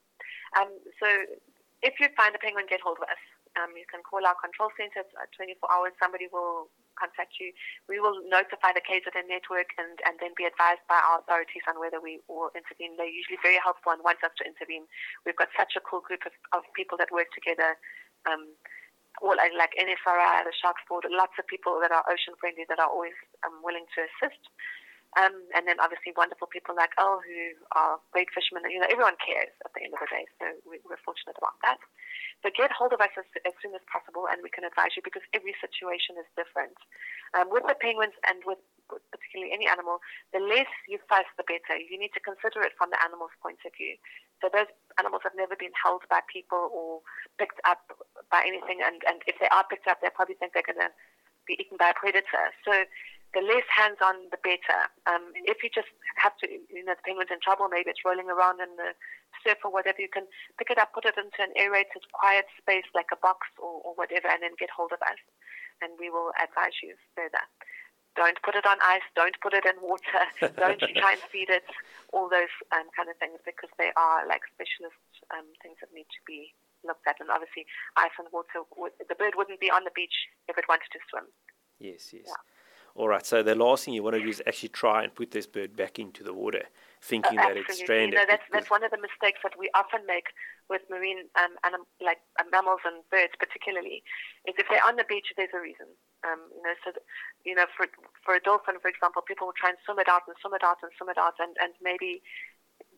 Um, 0.57 0.71
so, 1.01 1.09
if 1.83 1.99
you 1.99 2.07
find 2.17 2.33
a 2.37 2.39
penguin, 2.39 2.67
get 2.71 2.81
hold 2.81 2.99
of 2.99 3.09
us. 3.11 3.19
Um, 3.55 3.75
you 3.79 3.87
can 3.87 4.03
call 4.03 4.27
our 4.27 4.35
control 4.39 4.71
center. 4.75 5.07
It's 5.07 5.15
uh, 5.15 5.31
24 5.39 5.71
hours. 5.71 5.95
Somebody 6.03 6.27
will 6.27 6.71
contact 6.99 7.39
you. 7.39 7.55
We 7.87 7.99
will 8.03 8.23
notify 8.27 8.75
the 8.75 8.83
KZN 8.83 9.31
network 9.31 9.75
and, 9.79 9.99
and 10.07 10.19
then 10.19 10.35
be 10.35 10.47
advised 10.47 10.83
by 10.91 10.99
our 10.99 11.23
authorities 11.23 11.63
on 11.67 11.79
whether 11.79 11.99
we 11.99 12.23
will 12.27 12.51
intervene. 12.55 12.99
They're 12.99 13.11
usually 13.11 13.39
very 13.43 13.59
helpful 13.63 13.95
and 13.95 14.03
want 14.03 14.23
us 14.27 14.35
to 14.43 14.45
intervene. 14.47 14.87
We've 15.23 15.39
got 15.39 15.55
such 15.55 15.79
a 15.79 15.83
cool 15.83 16.03
group 16.03 16.27
of, 16.27 16.35
of 16.55 16.67
people 16.75 16.99
that 16.99 17.15
work 17.15 17.31
together. 17.35 17.79
Um, 18.27 18.55
all 19.23 19.39
uh, 19.39 19.47
like 19.55 19.79
NSRI, 19.79 20.43
the 20.43 20.55
Sharks 20.59 20.83
Board, 20.91 21.07
lots 21.07 21.39
of 21.39 21.47
people 21.47 21.79
that 21.79 21.95
are 21.95 22.03
ocean 22.11 22.35
friendly 22.43 22.67
that 22.67 22.83
are 22.83 22.91
always 22.91 23.15
um, 23.47 23.63
willing 23.63 23.87
to 23.95 23.99
assist. 24.03 24.43
Um, 25.15 25.47
and 25.55 25.63
then 25.71 25.79
obviously 25.79 26.11
wonderful 26.19 26.51
people 26.51 26.75
like 26.75 26.91
Elle 26.99 27.23
who 27.23 27.55
are 27.79 28.03
great 28.11 28.35
fishermen. 28.35 28.67
You 28.67 28.83
know, 28.83 28.91
everyone 28.91 29.15
cares 29.23 29.55
at 29.63 29.71
the 29.71 29.87
end 29.87 29.95
of 29.95 30.03
the 30.03 30.11
day, 30.11 30.27
so 30.43 30.45
we, 30.67 30.83
we're 30.83 30.99
fortunate 31.07 31.39
about 31.39 31.55
that. 31.63 31.79
So 32.43 32.51
get 32.51 32.75
hold 32.75 32.91
of 32.91 33.01
us 33.01 33.15
as, 33.15 33.25
as 33.47 33.55
soon 33.63 33.79
as 33.79 33.85
possible, 33.87 34.27
and 34.27 34.43
we 34.43 34.51
can 34.51 34.67
advise 34.67 34.99
you 34.99 35.07
because 35.07 35.23
every 35.31 35.55
situation 35.63 36.19
is 36.19 36.27
different. 36.35 36.75
Um, 37.33 37.49
with 37.49 37.63
the 37.65 37.79
penguins 37.79 38.19
and 38.27 38.43
with 38.43 38.59
with 38.93 39.01
particularly 39.09 39.49
any 39.49 39.65
animal, 39.65 40.05
the 40.37 40.45
less 40.45 40.69
you 40.85 41.01
fuss, 41.09 41.25
the 41.41 41.47
better. 41.49 41.81
You 41.81 41.97
need 41.97 42.13
to 42.13 42.21
consider 42.21 42.61
it 42.61 42.77
from 42.77 42.93
the 42.93 43.01
animal's 43.01 43.33
point 43.41 43.65
of 43.65 43.73
view. 43.73 43.97
So 44.45 44.53
those 44.53 44.69
animals 45.01 45.25
have 45.25 45.33
never 45.33 45.57
been 45.57 45.73
held 45.73 46.05
by 46.13 46.21
people 46.29 46.69
or 46.69 47.01
picked 47.41 47.65
up 47.65 47.81
by 48.29 48.45
anything, 48.45 48.85
and, 48.85 49.01
and 49.09 49.25
if 49.25 49.41
they 49.41 49.49
are 49.49 49.65
picked 49.65 49.89
up, 49.89 50.05
they 50.05 50.13
probably 50.13 50.37
think 50.37 50.53
they're 50.53 50.67
going 50.67 50.85
to 50.85 50.93
be 51.49 51.57
eaten 51.61 51.81
by 51.81 51.93
a 51.93 51.97
predator. 51.97 52.53
So 52.65 52.85
the 53.35 53.43
less 53.43 53.67
hands-on, 53.67 54.31
the 54.31 54.39
better. 54.41 54.87
Um, 55.11 55.35
if 55.35 55.61
you 55.67 55.69
just 55.69 55.91
have 56.23 56.39
to, 56.39 56.47
you 56.47 56.87
know, 56.87 56.95
the 56.95 57.03
penguin's 57.03 57.35
in 57.35 57.43
trouble, 57.43 57.67
maybe 57.67 57.91
it's 57.91 58.07
rolling 58.07 58.31
around 58.31 58.63
in 58.63 58.71
the 58.79 58.95
surf 59.43 59.59
or 59.67 59.75
whatever, 59.75 59.99
you 59.99 60.09
can 60.09 60.31
pick 60.57 60.71
it 60.71 60.79
up, 60.79 60.95
put 60.95 61.05
it 61.05 61.19
into 61.19 61.43
an 61.43 61.51
aerated, 61.59 62.07
quiet 62.15 62.47
space 62.57 62.87
like 62.95 63.11
a 63.11 63.19
box 63.19 63.51
or, 63.59 63.83
or 63.83 63.93
whatever, 63.99 64.31
and 64.31 64.47
then 64.47 64.55
get 64.57 64.71
hold 64.71 64.95
of 64.95 65.03
us, 65.03 65.19
and 65.83 65.99
we 65.99 66.09
will 66.09 66.31
advise 66.39 66.79
you 66.81 66.95
further. 67.19 67.43
Don't 68.15 68.39
put 68.47 68.55
it 68.55 68.63
on 68.63 68.79
ice. 68.79 69.03
Don't 69.19 69.35
put 69.43 69.59
it 69.59 69.67
in 69.67 69.75
water. 69.83 70.23
don't 70.55 70.79
try 70.79 71.19
and 71.19 71.25
feed 71.35 71.51
it. 71.51 71.67
All 72.15 72.31
those 72.31 72.55
um, 72.71 72.87
kind 72.95 73.11
of 73.11 73.19
things 73.19 73.43
because 73.43 73.75
they 73.75 73.91
are 73.99 74.23
like 74.31 74.47
specialist 74.55 75.03
um, 75.35 75.51
things 75.59 75.83
that 75.83 75.91
need 75.91 76.07
to 76.15 76.23
be 76.23 76.55
looked 76.87 77.11
at. 77.11 77.19
And 77.19 77.27
obviously, 77.27 77.67
ice 77.99 78.15
and 78.23 78.31
water. 78.31 78.63
Would, 78.79 78.95
the 79.03 79.19
bird 79.19 79.35
wouldn't 79.35 79.59
be 79.59 79.67
on 79.67 79.83
the 79.83 79.91
beach 79.99 80.31
if 80.47 80.55
it 80.55 80.71
wanted 80.71 80.95
to 80.95 81.03
swim. 81.11 81.27
Yes, 81.83 82.15
yes. 82.15 82.31
Yeah. 82.31 82.39
All 82.95 83.09
right. 83.09 83.27
So 83.27 83.43
the 83.43 83.57
last 83.57 83.85
thing 83.85 83.95
you 83.95 84.05
want 84.05 84.15
to 84.15 84.23
do 84.23 84.29
is 84.29 84.41
actually 84.47 84.69
try 84.71 85.03
and 85.03 85.13
put 85.13 85.33
this 85.33 85.47
bird 85.51 85.75
back 85.75 85.99
into 85.99 86.23
the 86.23 86.33
water, 86.33 86.63
thinking 87.03 87.39
Uh, 87.39 87.49
that 87.51 87.57
it's 87.57 87.75
stranded. 87.79 88.15
You 88.15 88.19
know, 88.21 88.27
that's 88.31 88.47
that's 88.55 88.71
one 88.71 88.85
of 88.87 88.93
the 88.95 89.03
mistakes 89.03 89.41
that 89.43 89.59
we 89.59 89.67
often 89.75 90.07
make 90.07 90.31
with 90.71 90.83
marine 90.89 91.27
um, 91.35 91.59
anim- 91.67 91.91
like 92.01 92.23
uh, 92.39 92.47
mammals 92.55 92.87
and 92.87 93.03
birds, 93.11 93.35
particularly, 93.35 94.07
is 94.47 94.55
if 94.59 94.71
they're 94.71 94.87
on 94.87 94.95
the 94.95 95.03
beach, 95.11 95.27
there's 95.37 95.51
a 95.53 95.61
reason. 95.61 95.91
Um, 96.23 96.39
you 96.55 96.63
know, 96.63 96.75
so 96.87 96.93
that, 96.95 97.03
you 97.45 97.55
know, 97.59 97.67
for 97.77 97.91
for 98.23 98.39
a 98.39 98.41
dolphin, 98.41 98.79
for 98.79 98.87
example, 98.89 99.23
people 99.27 99.51
will 99.51 99.59
try 99.59 99.71
and 99.75 99.79
swim 99.85 99.99
it 99.99 100.09
out 100.09 100.23
and 100.31 100.37
swim 100.39 100.55
it 100.55 100.63
out 100.63 100.79
and 100.87 100.93
swim 100.95 101.11
it 101.11 101.19
out, 101.19 101.35
and 101.43 101.59
and 101.59 101.75
maybe 101.83 102.23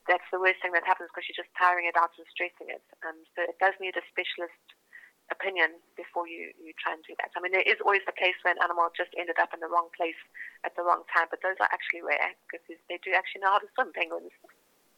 that's 0.07 0.29
the 0.31 0.39
worst 0.39 0.61
thing 0.61 0.77
that 0.77 0.85
happens 0.85 1.09
because 1.09 1.25
you're 1.25 1.41
just 1.41 1.51
tiring 1.57 1.89
it 1.89 1.97
out 1.97 2.13
and 2.21 2.29
stressing 2.29 2.69
it. 2.69 2.85
Um, 3.01 3.17
so 3.33 3.49
it 3.49 3.57
does 3.65 3.75
need 3.81 3.97
a 3.97 4.05
specialist 4.13 4.76
opinion 5.31 5.79
before 5.97 6.29
you, 6.29 6.55
you 6.59 6.73
try 6.79 6.95
and 6.95 7.03
do 7.03 7.15
that. 7.19 7.31
I 7.35 7.41
mean, 7.41 7.53
there 7.53 7.67
is 7.67 7.79
always 7.83 8.03
the 8.07 8.15
case 8.15 8.39
where 8.43 8.55
an 8.55 8.63
animal 8.63 8.89
just 8.97 9.11
ended 9.19 9.37
up 9.43 9.51
in 9.55 9.61
the 9.61 9.71
wrong 9.71 9.89
place 9.97 10.19
at 10.65 10.77
the 10.77 10.83
wrong 10.83 11.03
time, 11.11 11.27
but 11.31 11.43
those 11.43 11.59
are 11.61 11.71
actually 11.73 12.03
rare 12.03 12.35
because 12.47 12.63
they 12.89 12.99
do 13.03 13.11
actually 13.17 13.43
know 13.43 13.53
how 13.55 13.63
to 13.63 13.69
swim, 13.75 13.91
penguins. 13.93 14.35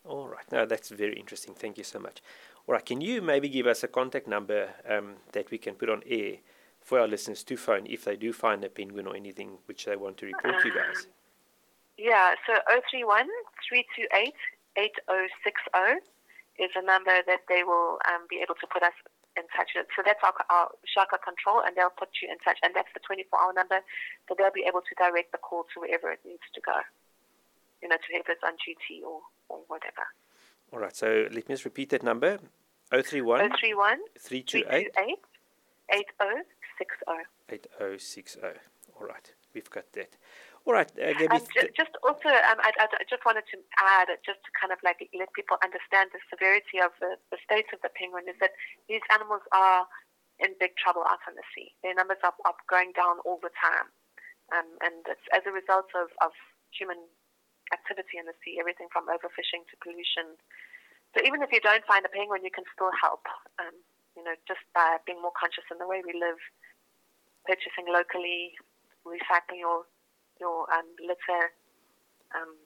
All 0.04 0.28
right. 0.28 0.44
No, 0.52 0.64
that's 0.64 0.88
very 0.88 1.16
interesting. 1.18 1.54
Thank 1.54 1.78
you 1.78 1.84
so 1.84 1.98
much. 1.98 2.22
All 2.66 2.74
right. 2.74 2.84
Can 2.84 3.00
you 3.00 3.20
maybe 3.20 3.48
give 3.48 3.66
us 3.66 3.82
a 3.84 3.88
contact 3.88 4.26
number 4.28 4.70
um, 4.88 5.16
that 5.32 5.50
we 5.50 5.58
can 5.58 5.74
put 5.74 5.90
on 5.90 6.02
air 6.08 6.40
for 6.80 7.00
our 7.00 7.08
listeners 7.08 7.42
to 7.44 7.56
phone 7.56 7.86
if 7.86 8.04
they 8.04 8.16
do 8.16 8.32
find 8.32 8.64
a 8.64 8.68
penguin 8.68 9.06
or 9.06 9.16
anything 9.16 9.58
which 9.66 9.84
they 9.84 9.96
want 9.96 10.16
to 10.18 10.26
report 10.26 10.60
to 10.62 10.68
you 10.68 10.74
guys? 10.74 11.06
Yeah, 11.98 12.38
so 12.46 12.54
031 12.70 13.26
328 13.66 14.30
8060 14.78 16.06
is 16.62 16.70
a 16.78 16.82
number 16.86 17.26
that 17.26 17.42
they 17.50 17.66
will 17.66 17.98
um, 18.06 18.22
be 18.30 18.38
able 18.38 18.54
to 18.54 18.66
put 18.70 18.86
us 18.86 18.94
in 19.38 19.46
touch. 19.54 19.70
So 19.74 20.02
that's 20.02 20.20
our, 20.26 20.34
our 20.50 20.74
Shaka 20.82 21.22
control, 21.22 21.62
and 21.62 21.78
they'll 21.78 21.94
put 21.94 22.10
you 22.18 22.26
in 22.26 22.38
touch. 22.42 22.58
And 22.66 22.74
that's 22.74 22.90
the 22.92 23.00
24 23.06 23.30
hour 23.38 23.54
number, 23.54 23.80
so 24.26 24.34
they'll 24.34 24.54
be 24.54 24.66
able 24.66 24.82
to 24.82 24.92
direct 24.98 25.30
the 25.30 25.38
call 25.38 25.64
to 25.74 25.80
wherever 25.80 26.10
it 26.10 26.20
needs 26.26 26.44
to 26.54 26.60
go, 26.60 26.74
you 27.80 27.88
know, 27.88 27.96
to 27.96 28.08
whoever's 28.10 28.42
on 28.42 28.58
duty 28.58 29.00
or, 29.06 29.22
or 29.48 29.62
whatever. 29.70 30.04
All 30.74 30.82
right. 30.82 30.94
So 30.94 31.30
let 31.30 31.46
me 31.48 31.54
just 31.54 31.64
repeat 31.64 31.90
that 31.90 32.02
number 32.02 32.38
031 32.90 33.54
031 33.54 33.98
328 34.18 34.92
328 34.92 35.22
8060. 35.90 37.04
8060. 37.48 38.40
All 39.00 39.06
right. 39.06 39.32
We've 39.54 39.70
got 39.70 39.92
that. 39.94 40.16
All 40.68 40.76
right. 40.76 40.92
Uh, 41.00 41.16
Gabby, 41.16 41.32
Um, 41.32 41.40
ju- 41.56 41.72
just 41.72 41.96
also, 42.04 42.28
um, 42.28 42.60
I, 42.60 42.76
I 42.76 43.04
just 43.08 43.24
wanted 43.24 43.48
to 43.48 43.56
add, 43.80 44.12
just 44.20 44.44
to 44.44 44.50
kind 44.52 44.68
of 44.68 44.76
like 44.84 45.00
let 45.16 45.32
people 45.32 45.56
understand 45.64 46.12
the 46.12 46.20
severity 46.28 46.76
of 46.76 46.92
the, 47.00 47.16
the 47.32 47.40
state 47.40 47.72
of 47.72 47.80
the 47.80 47.88
penguin, 47.96 48.28
is 48.28 48.36
that 48.44 48.52
these 48.84 49.00
animals 49.08 49.40
are 49.56 49.88
in 50.44 50.52
big 50.60 50.76
trouble 50.76 51.08
out 51.08 51.24
on 51.24 51.40
the 51.40 51.46
sea. 51.56 51.72
Their 51.80 51.96
numbers 51.96 52.20
are, 52.20 52.36
are 52.44 52.52
going 52.68 52.92
down 52.92 53.16
all 53.24 53.40
the 53.40 53.50
time. 53.56 53.88
Um, 54.52 54.68
and 54.84 55.08
it's 55.08 55.24
as 55.32 55.48
a 55.48 55.52
result 55.56 55.88
of, 55.96 56.12
of 56.20 56.36
human 56.68 57.00
activity 57.72 58.20
in 58.20 58.28
the 58.28 58.36
sea, 58.44 58.60
everything 58.60 58.92
from 58.92 59.08
overfishing 59.08 59.64
to 59.72 59.74
pollution. 59.80 60.36
So 61.16 61.24
even 61.24 61.40
if 61.40 61.48
you 61.48 61.64
don't 61.64 61.84
find 61.88 62.04
a 62.04 62.12
penguin, 62.12 62.44
you 62.44 62.52
can 62.52 62.68
still 62.76 62.92
help, 62.92 63.24
um, 63.56 63.72
you 64.16 64.24
know, 64.24 64.36
just 64.44 64.60
by 64.76 65.00
being 65.08 65.24
more 65.24 65.32
conscious 65.32 65.64
in 65.72 65.80
the 65.80 65.88
way 65.88 66.04
we 66.04 66.12
live, 66.12 66.36
purchasing 67.48 67.88
locally, 67.88 68.52
recycling 69.08 69.64
your 69.64 69.88
your 70.40 70.66
um, 70.72 70.86
litter. 71.02 71.52
Um, 72.34 72.56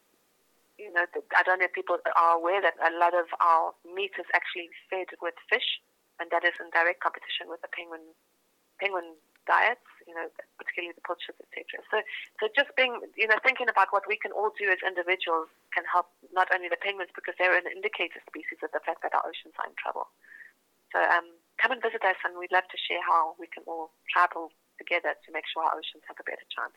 you 0.81 0.91
know, 0.91 1.05
I 1.37 1.43
don't 1.45 1.61
know 1.61 1.69
if 1.69 1.77
people 1.77 2.01
are 2.01 2.35
aware 2.37 2.61
that 2.61 2.75
a 2.81 2.93
lot 2.97 3.13
of 3.13 3.29
our 3.39 3.77
meat 3.85 4.17
is 4.19 4.27
actually 4.33 4.73
fed 4.89 5.13
with 5.21 5.37
fish, 5.47 5.79
and 6.19 6.33
that 6.33 6.45
is 6.45 6.57
in 6.59 6.73
direct 6.73 7.05
competition 7.05 7.49
with 7.53 7.61
the 7.61 7.71
penguin 7.71 8.03
penguin 8.81 9.15
diets. 9.47 9.85
You 10.09 10.19
know, 10.19 10.27
particularly 10.59 10.97
the 10.97 11.05
pilchards, 11.07 11.39
etc. 11.39 11.79
So, 11.93 12.03
so 12.43 12.51
just 12.51 12.75
being, 12.75 12.99
you 13.15 13.31
know, 13.31 13.39
thinking 13.47 13.71
about 13.71 13.95
what 13.95 14.03
we 14.11 14.19
can 14.19 14.35
all 14.35 14.51
do 14.59 14.67
as 14.67 14.83
individuals 14.83 15.47
can 15.71 15.87
help 15.87 16.11
not 16.35 16.51
only 16.51 16.67
the 16.67 16.81
penguins 16.81 17.15
because 17.15 17.39
they're 17.39 17.55
an 17.55 17.71
indicator 17.71 18.19
species 18.27 18.59
of 18.67 18.75
the 18.75 18.83
fact 18.83 19.07
that 19.07 19.15
our 19.15 19.23
oceans 19.23 19.55
are 19.63 19.71
in 19.71 19.79
trouble. 19.79 20.11
So, 20.91 20.99
um, 20.99 21.39
come 21.63 21.71
and 21.71 21.81
visit 21.81 22.03
us, 22.03 22.19
and 22.27 22.35
we'd 22.35 22.51
love 22.51 22.67
to 22.67 22.79
share 22.83 23.01
how 23.07 23.39
we 23.39 23.47
can 23.47 23.63
all 23.71 23.95
travel 24.11 24.51
together 24.83 25.15
to 25.15 25.29
make 25.31 25.47
sure 25.47 25.63
our 25.63 25.79
oceans 25.79 26.03
have 26.11 26.19
a 26.19 26.27
better 26.27 26.45
chance. 26.51 26.75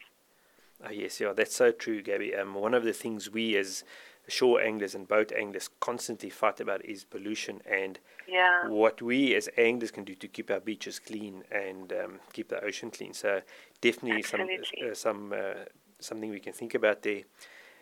Oh, 0.83 0.91
yes, 0.91 1.19
yeah, 1.19 1.33
that's 1.33 1.55
so 1.55 1.71
true, 1.71 2.01
Gabby. 2.01 2.35
Um, 2.35 2.53
one 2.53 2.73
of 2.73 2.83
the 2.83 2.93
things 2.93 3.29
we 3.31 3.55
as 3.55 3.83
shore 4.27 4.59
anglers 4.61 4.95
and 4.95 5.07
boat 5.07 5.31
anglers 5.31 5.69
constantly 5.79 6.29
fight 6.29 6.59
about 6.59 6.83
is 6.83 7.03
pollution 7.03 7.61
and 7.65 7.99
Yeah. 8.27 8.67
what 8.67 9.01
we 9.01 9.35
as 9.35 9.47
anglers 9.57 9.91
can 9.91 10.03
do 10.03 10.15
to 10.15 10.27
keep 10.27 10.49
our 10.49 10.59
beaches 10.59 10.99
clean 10.99 11.43
and 11.51 11.93
um, 11.93 12.19
keep 12.33 12.49
the 12.49 12.63
ocean 12.63 12.89
clean. 12.91 13.13
So 13.13 13.41
definitely 13.81 14.23
some 14.23 14.41
uh, 14.41 14.93
some 14.95 15.33
uh, 15.33 15.65
something 15.99 16.29
we 16.31 16.39
can 16.39 16.53
think 16.53 16.73
about 16.73 17.03
there. 17.03 17.21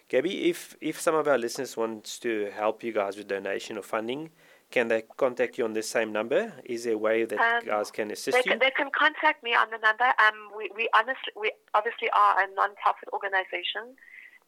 Gabby, 0.09 0.49
if 0.49 0.75
if 0.81 0.99
some 0.99 1.15
of 1.15 1.27
our 1.27 1.37
listeners 1.37 1.77
wants 1.77 2.19
to 2.19 2.51
help 2.51 2.83
you 2.83 2.91
guys 2.91 3.17
with 3.17 3.27
donation 3.27 3.77
or 3.77 3.81
funding, 3.81 4.29
can 4.73 4.87
they 4.87 5.03
contact 5.17 5.59
you 5.59 5.65
on 5.65 5.73
this 5.73 5.87
same 5.87 6.11
number? 6.11 6.51
Is 6.65 6.85
there 6.85 6.95
a 6.95 6.97
way 6.97 7.25
that 7.25 7.39
Um, 7.39 7.63
guys 7.63 7.91
can 7.91 8.09
assist 8.09 8.35
They 8.35 8.51
you? 8.51 8.57
they 8.57 8.71
can 8.71 8.89
contact 9.03 9.43
me 9.43 9.53
on 9.53 9.67
the 9.69 9.77
number. 9.77 10.09
Um, 10.25 10.37
we, 10.57 10.65
we 10.75 10.89
honestly, 10.95 11.31
we 11.43 11.51
obviously 11.75 12.09
are 12.23 12.33
a 12.43 12.47
non-profit 12.61 13.09
organization, 13.17 13.83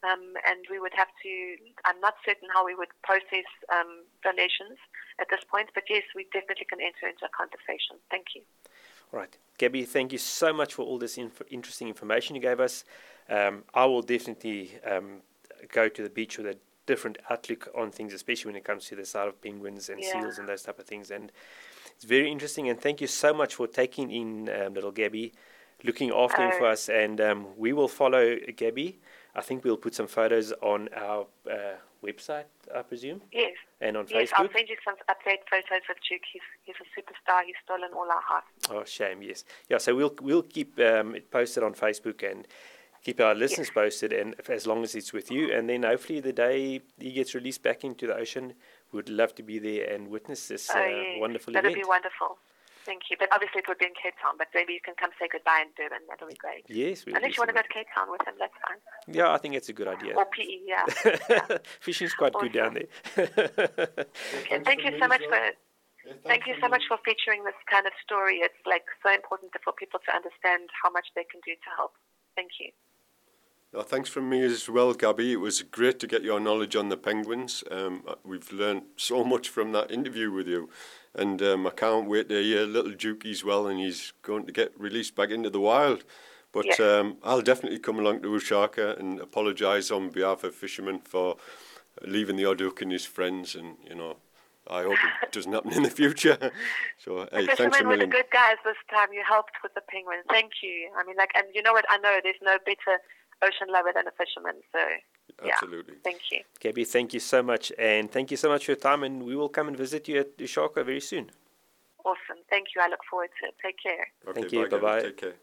um, 0.08 0.24
and 0.50 0.60
we 0.74 0.80
would 0.80 0.96
have 1.02 1.12
to. 1.24 1.32
I'm 1.88 2.00
not 2.08 2.16
certain 2.28 2.50
how 2.56 2.66
we 2.66 2.74
would 2.74 2.94
process 3.04 3.50
um, 3.76 3.92
donations 4.24 4.78
at 5.22 5.28
this 5.30 5.44
point, 5.54 5.70
but 5.76 5.84
yes, 5.94 6.06
we 6.16 6.24
definitely 6.34 6.68
can 6.72 6.82
enter 6.82 7.06
into 7.12 7.26
a 7.32 7.34
conversation. 7.42 7.94
Thank 8.10 8.34
you. 8.34 8.42
All 9.14 9.20
right. 9.20 9.38
Gabby, 9.60 9.86
thank 9.86 10.12
you 10.12 10.18
so 10.18 10.52
much 10.52 10.74
for 10.74 10.82
all 10.82 10.98
this 10.98 11.20
inf- 11.20 11.50
interesting 11.52 11.88
information 11.88 12.36
you 12.36 12.42
gave 12.42 12.60
us. 12.60 12.84
Um, 13.30 13.64
I 13.76 13.86
will 13.86 14.02
definitely 14.02 14.72
um, 14.92 15.22
go 15.72 15.88
to 15.88 16.02
the 16.02 16.10
beach 16.10 16.40
with 16.40 16.48
a 16.48 16.58
different 16.86 17.18
outlook 17.30 17.70
on 17.76 17.92
things, 17.92 18.14
especially 18.14 18.50
when 18.50 18.56
it 18.56 18.64
comes 18.64 18.86
to 18.86 18.96
the 18.96 19.06
side 19.06 19.28
of 19.28 19.42
penguins 19.42 19.90
and 19.90 20.02
Yeah. 20.02 20.12
seals 20.22 20.38
and 20.38 20.48
those 20.48 20.64
type 20.64 20.80
of 20.80 20.86
things. 20.86 21.12
And 21.12 21.32
it's 21.96 22.06
very 22.06 22.32
interesting. 22.32 22.70
And 22.70 22.80
thank 22.80 23.02
you 23.02 23.08
so 23.08 23.34
much 23.34 23.56
for 23.56 23.68
taking 23.68 24.12
in 24.12 24.50
um, 24.50 24.74
little 24.74 24.92
Gabby, 24.92 25.34
looking 25.84 26.12
after 26.12 26.42
him 26.44 26.52
for 26.58 26.68
us. 26.68 26.90
And 26.90 27.20
um, 27.22 27.48
we 27.58 27.74
will 27.74 27.88
follow 27.88 28.38
Gabby. 28.56 29.00
I 29.36 29.42
think 29.42 29.64
we'll 29.64 29.78
put 29.78 29.94
some 29.96 30.08
photos 30.08 30.54
on 30.62 30.88
our 30.96 31.28
uh, 31.52 31.76
website, 32.02 32.46
I 32.74 32.84
presume, 32.84 33.22
Yes, 33.34 33.52
and 33.82 33.98
on 33.98 34.06
Facebook. 34.06 34.12
yes. 34.22 34.32
I'll 34.38 34.50
send 34.50 34.70
you 34.70 34.78
some 34.86 34.96
update 35.10 35.40
photos 35.50 35.82
of 35.90 35.98
Duke. 36.08 36.22
He's 36.32 36.42
he's 36.64 36.76
a 36.80 36.88
superstar. 37.02 37.44
He's 37.46 37.56
stolen 37.66 37.90
all 37.94 38.10
our 38.10 38.22
hearts. 38.22 38.48
Oh, 38.70 38.86
shame. 38.86 39.22
Yes. 39.24 39.44
Yeah. 39.68 39.80
So 39.80 39.94
we'll 39.94 40.16
we'll 40.22 40.44
keep 40.44 40.80
um, 40.80 41.16
it 41.16 41.32
posted 41.32 41.64
on 41.64 41.74
Facebook 41.74 42.24
and 42.30 42.48
keep 43.06 43.22
our 43.22 43.36
listeners 43.36 43.70
posted, 43.70 44.12
and 44.12 44.36
as 44.50 44.66
long 44.66 44.84
as 44.84 44.96
it's 44.96 45.14
with 45.14 45.32
you, 45.32 45.54
and 45.54 45.70
then 45.70 45.84
hopefully 45.84 46.20
the 46.20 46.34
day 46.34 46.82
he 47.00 47.12
gets 47.12 47.36
released 47.36 47.62
back 47.62 47.84
into 47.84 48.08
the 48.08 48.16
ocean, 48.16 48.56
we'd 48.92 49.10
love 49.10 49.36
to 49.36 49.44
be 49.44 49.60
there 49.60 49.88
and 49.94 50.10
witness 50.10 50.48
this 50.48 50.70
uh, 50.72 50.74
oh, 50.78 50.86
yes. 50.86 51.22
wonderful 51.22 51.54
That'd 51.54 51.72
event. 51.72 51.84
be 51.84 51.88
wonderful. 51.88 52.40
Thank 52.84 53.10
you. 53.10 53.18
But 53.18 53.30
obviously 53.32 53.60
it 53.62 53.68
would 53.68 53.80
be 53.80 53.86
in 53.86 53.98
Cape 53.98 54.14
Town. 54.22 54.36
But 54.38 54.48
maybe 54.54 54.74
you 54.74 54.80
can 54.84 54.94
come 54.94 55.10
say 55.18 55.26
goodbye 55.26 55.66
in 55.66 55.74
Durban. 55.74 56.06
That'll 56.08 56.30
be 56.30 56.38
great. 56.38 56.70
yes. 56.70 57.02
We'll 57.06 57.18
Unless 57.18 57.34
you 57.34 57.42
want 57.42 57.50
to 57.50 57.58
go 57.58 57.66
to 57.66 57.74
Cape 57.74 57.90
Town 57.90 58.14
with 58.14 58.22
him, 58.22 58.36
that's 58.38 58.54
fine. 58.62 58.78
Yeah, 59.10 59.34
I 59.34 59.38
think 59.42 59.56
it's 59.56 59.70
a 59.70 59.74
good 59.74 59.88
idea. 59.88 60.14
Or 60.14 60.26
PE, 60.26 60.70
yeah. 60.70 60.86
yeah. 61.30 61.58
Fishing's 61.82 62.14
quite 62.14 62.34
good 62.34 62.54
down 62.54 62.78
there. 62.78 62.90
Okay, 63.18 64.62
thank 64.62 64.86
you 64.86 64.94
so 65.02 65.08
much 65.10 65.26
for 65.26 65.42
thank 66.30 66.46
you 66.46 66.54
so 66.62 66.70
much 66.70 66.86
for 66.88 67.02
featuring 67.02 67.44
this 67.44 67.58
kind 67.66 67.88
of 67.90 67.94
story. 68.06 68.46
It's 68.46 68.62
like 68.70 68.86
so 69.02 69.10
important 69.10 69.50
for 69.66 69.74
people 69.74 70.00
to 70.06 70.12
understand 70.14 70.70
how 70.70 70.94
much 70.94 71.10
they 71.18 71.26
can 71.26 71.42
do 71.42 71.58
to 71.58 71.70
help. 71.78 71.98
Thank 72.38 72.62
you. 72.62 72.70
Oh, 73.78 73.82
thanks 73.82 74.08
from 74.10 74.30
me 74.30 74.42
as 74.42 74.70
well, 74.70 74.94
Gabby. 74.94 75.34
It 75.34 75.42
was 75.42 75.62
great 75.62 76.00
to 76.00 76.08
get 76.08 76.24
your 76.24 76.40
knowledge 76.40 76.78
on 76.78 76.88
the 76.88 76.96
penguins. 76.96 77.62
Um, 77.70 78.04
uh, 78.08 78.16
we've 78.24 78.50
learned 78.54 78.84
so 78.96 79.26
much 79.26 79.50
from 79.50 79.74
that 79.74 79.92
interview 79.92 80.32
with 80.32 80.48
you, 80.48 80.70
and 81.14 81.42
um, 81.42 81.68
I 81.68 81.72
can't 81.72 82.08
wait 82.08 82.30
to 82.30 82.42
hear 82.42 82.62
little 82.62 82.94
Jukey's 82.94 83.44
well, 83.44 83.68
and 83.68 83.78
he's 83.78 84.14
going 84.22 84.46
to 84.46 84.54
get 84.54 84.72
released 84.80 85.14
back 85.16 85.30
into 85.30 85.50
the 85.50 85.60
wild. 85.60 86.06
But 86.54 86.68
Yes. 86.68 86.80
um, 86.80 87.18
I'll 87.22 87.42
definitely 87.42 87.80
come 87.80 88.00
along 88.00 88.22
to 88.22 88.30
Ushaka 88.30 88.98
and 88.98 89.20
apologise 89.20 89.92
on 89.92 90.10
behalf 90.10 90.46
of 90.46 90.56
fishermen 90.56 91.00
for 91.00 91.36
leaving 92.02 92.38
the 92.38 92.44
Oduk 92.44 92.82
and 92.82 92.94
his 92.94 93.06
friends, 93.06 93.56
and 93.56 93.76
you 93.84 93.96
know, 93.96 94.16
I 94.70 94.84
hope 94.84 94.98
it 95.22 95.32
doesn't 95.34 95.52
happen 95.52 95.74
in 95.74 95.84
the 95.84 95.90
future. 95.90 96.38
So, 96.98 97.28
hey, 97.32 97.42
the 97.42 97.48
thanks 97.48 97.60
a 97.60 97.70
fishermen 97.70 97.88
were 97.88 97.98
the 97.98 98.08
good 98.08 98.32
guys 98.32 98.56
this 98.64 98.78
time. 98.90 99.10
You 99.14 99.22
helped 99.28 99.62
with 99.62 99.76
the 99.76 99.82
penguins. 99.82 100.24
Thank 100.30 100.64
you. 100.64 100.90
I 100.98 101.06
mean, 101.06 101.18
like, 101.18 101.30
and 101.36 101.46
you 101.54 101.62
know 101.62 101.74
what? 101.74 101.86
I 101.90 101.98
know 101.98 102.18
there's 102.24 102.42
no 102.42 102.58
better 102.66 102.98
ocean 103.44 103.68
lover 103.72 103.92
than 103.94 104.08
a 104.08 104.12
fisherman. 104.12 104.62
So, 104.72 104.80
yeah. 105.44 105.54
Absolutely. 105.54 105.96
Thank 106.04 106.22
you. 106.32 106.42
Gabby, 106.60 106.86
thank 106.86 107.14
you 107.14 107.20
so 107.20 107.44
much, 107.44 107.72
and 107.78 108.12
thank 108.12 108.32
you 108.32 108.38
so 108.38 108.50
much 108.50 108.66
for 108.66 108.72
your 108.72 108.80
time, 108.80 109.04
and 109.04 109.24
we 109.24 109.36
will 109.36 109.50
come 109.50 109.68
and 109.68 109.78
visit 109.78 110.08
you 110.08 110.20
at 110.20 110.38
Ushaka 110.38 110.86
very 110.86 111.02
soon. 111.02 111.32
Awesome. 112.06 112.44
Thank 112.50 112.68
you. 112.76 112.82
I 112.82 112.88
look 112.88 113.02
forward 113.10 113.30
to 113.42 113.48
it. 113.48 113.56
Take 113.64 113.78
care. 113.82 114.08
Okay, 114.28 114.42
Thank 114.42 114.52
you. 114.54 114.68
Bye-bye. 114.68 115.02
Take 115.02 115.18
care. 115.18 115.36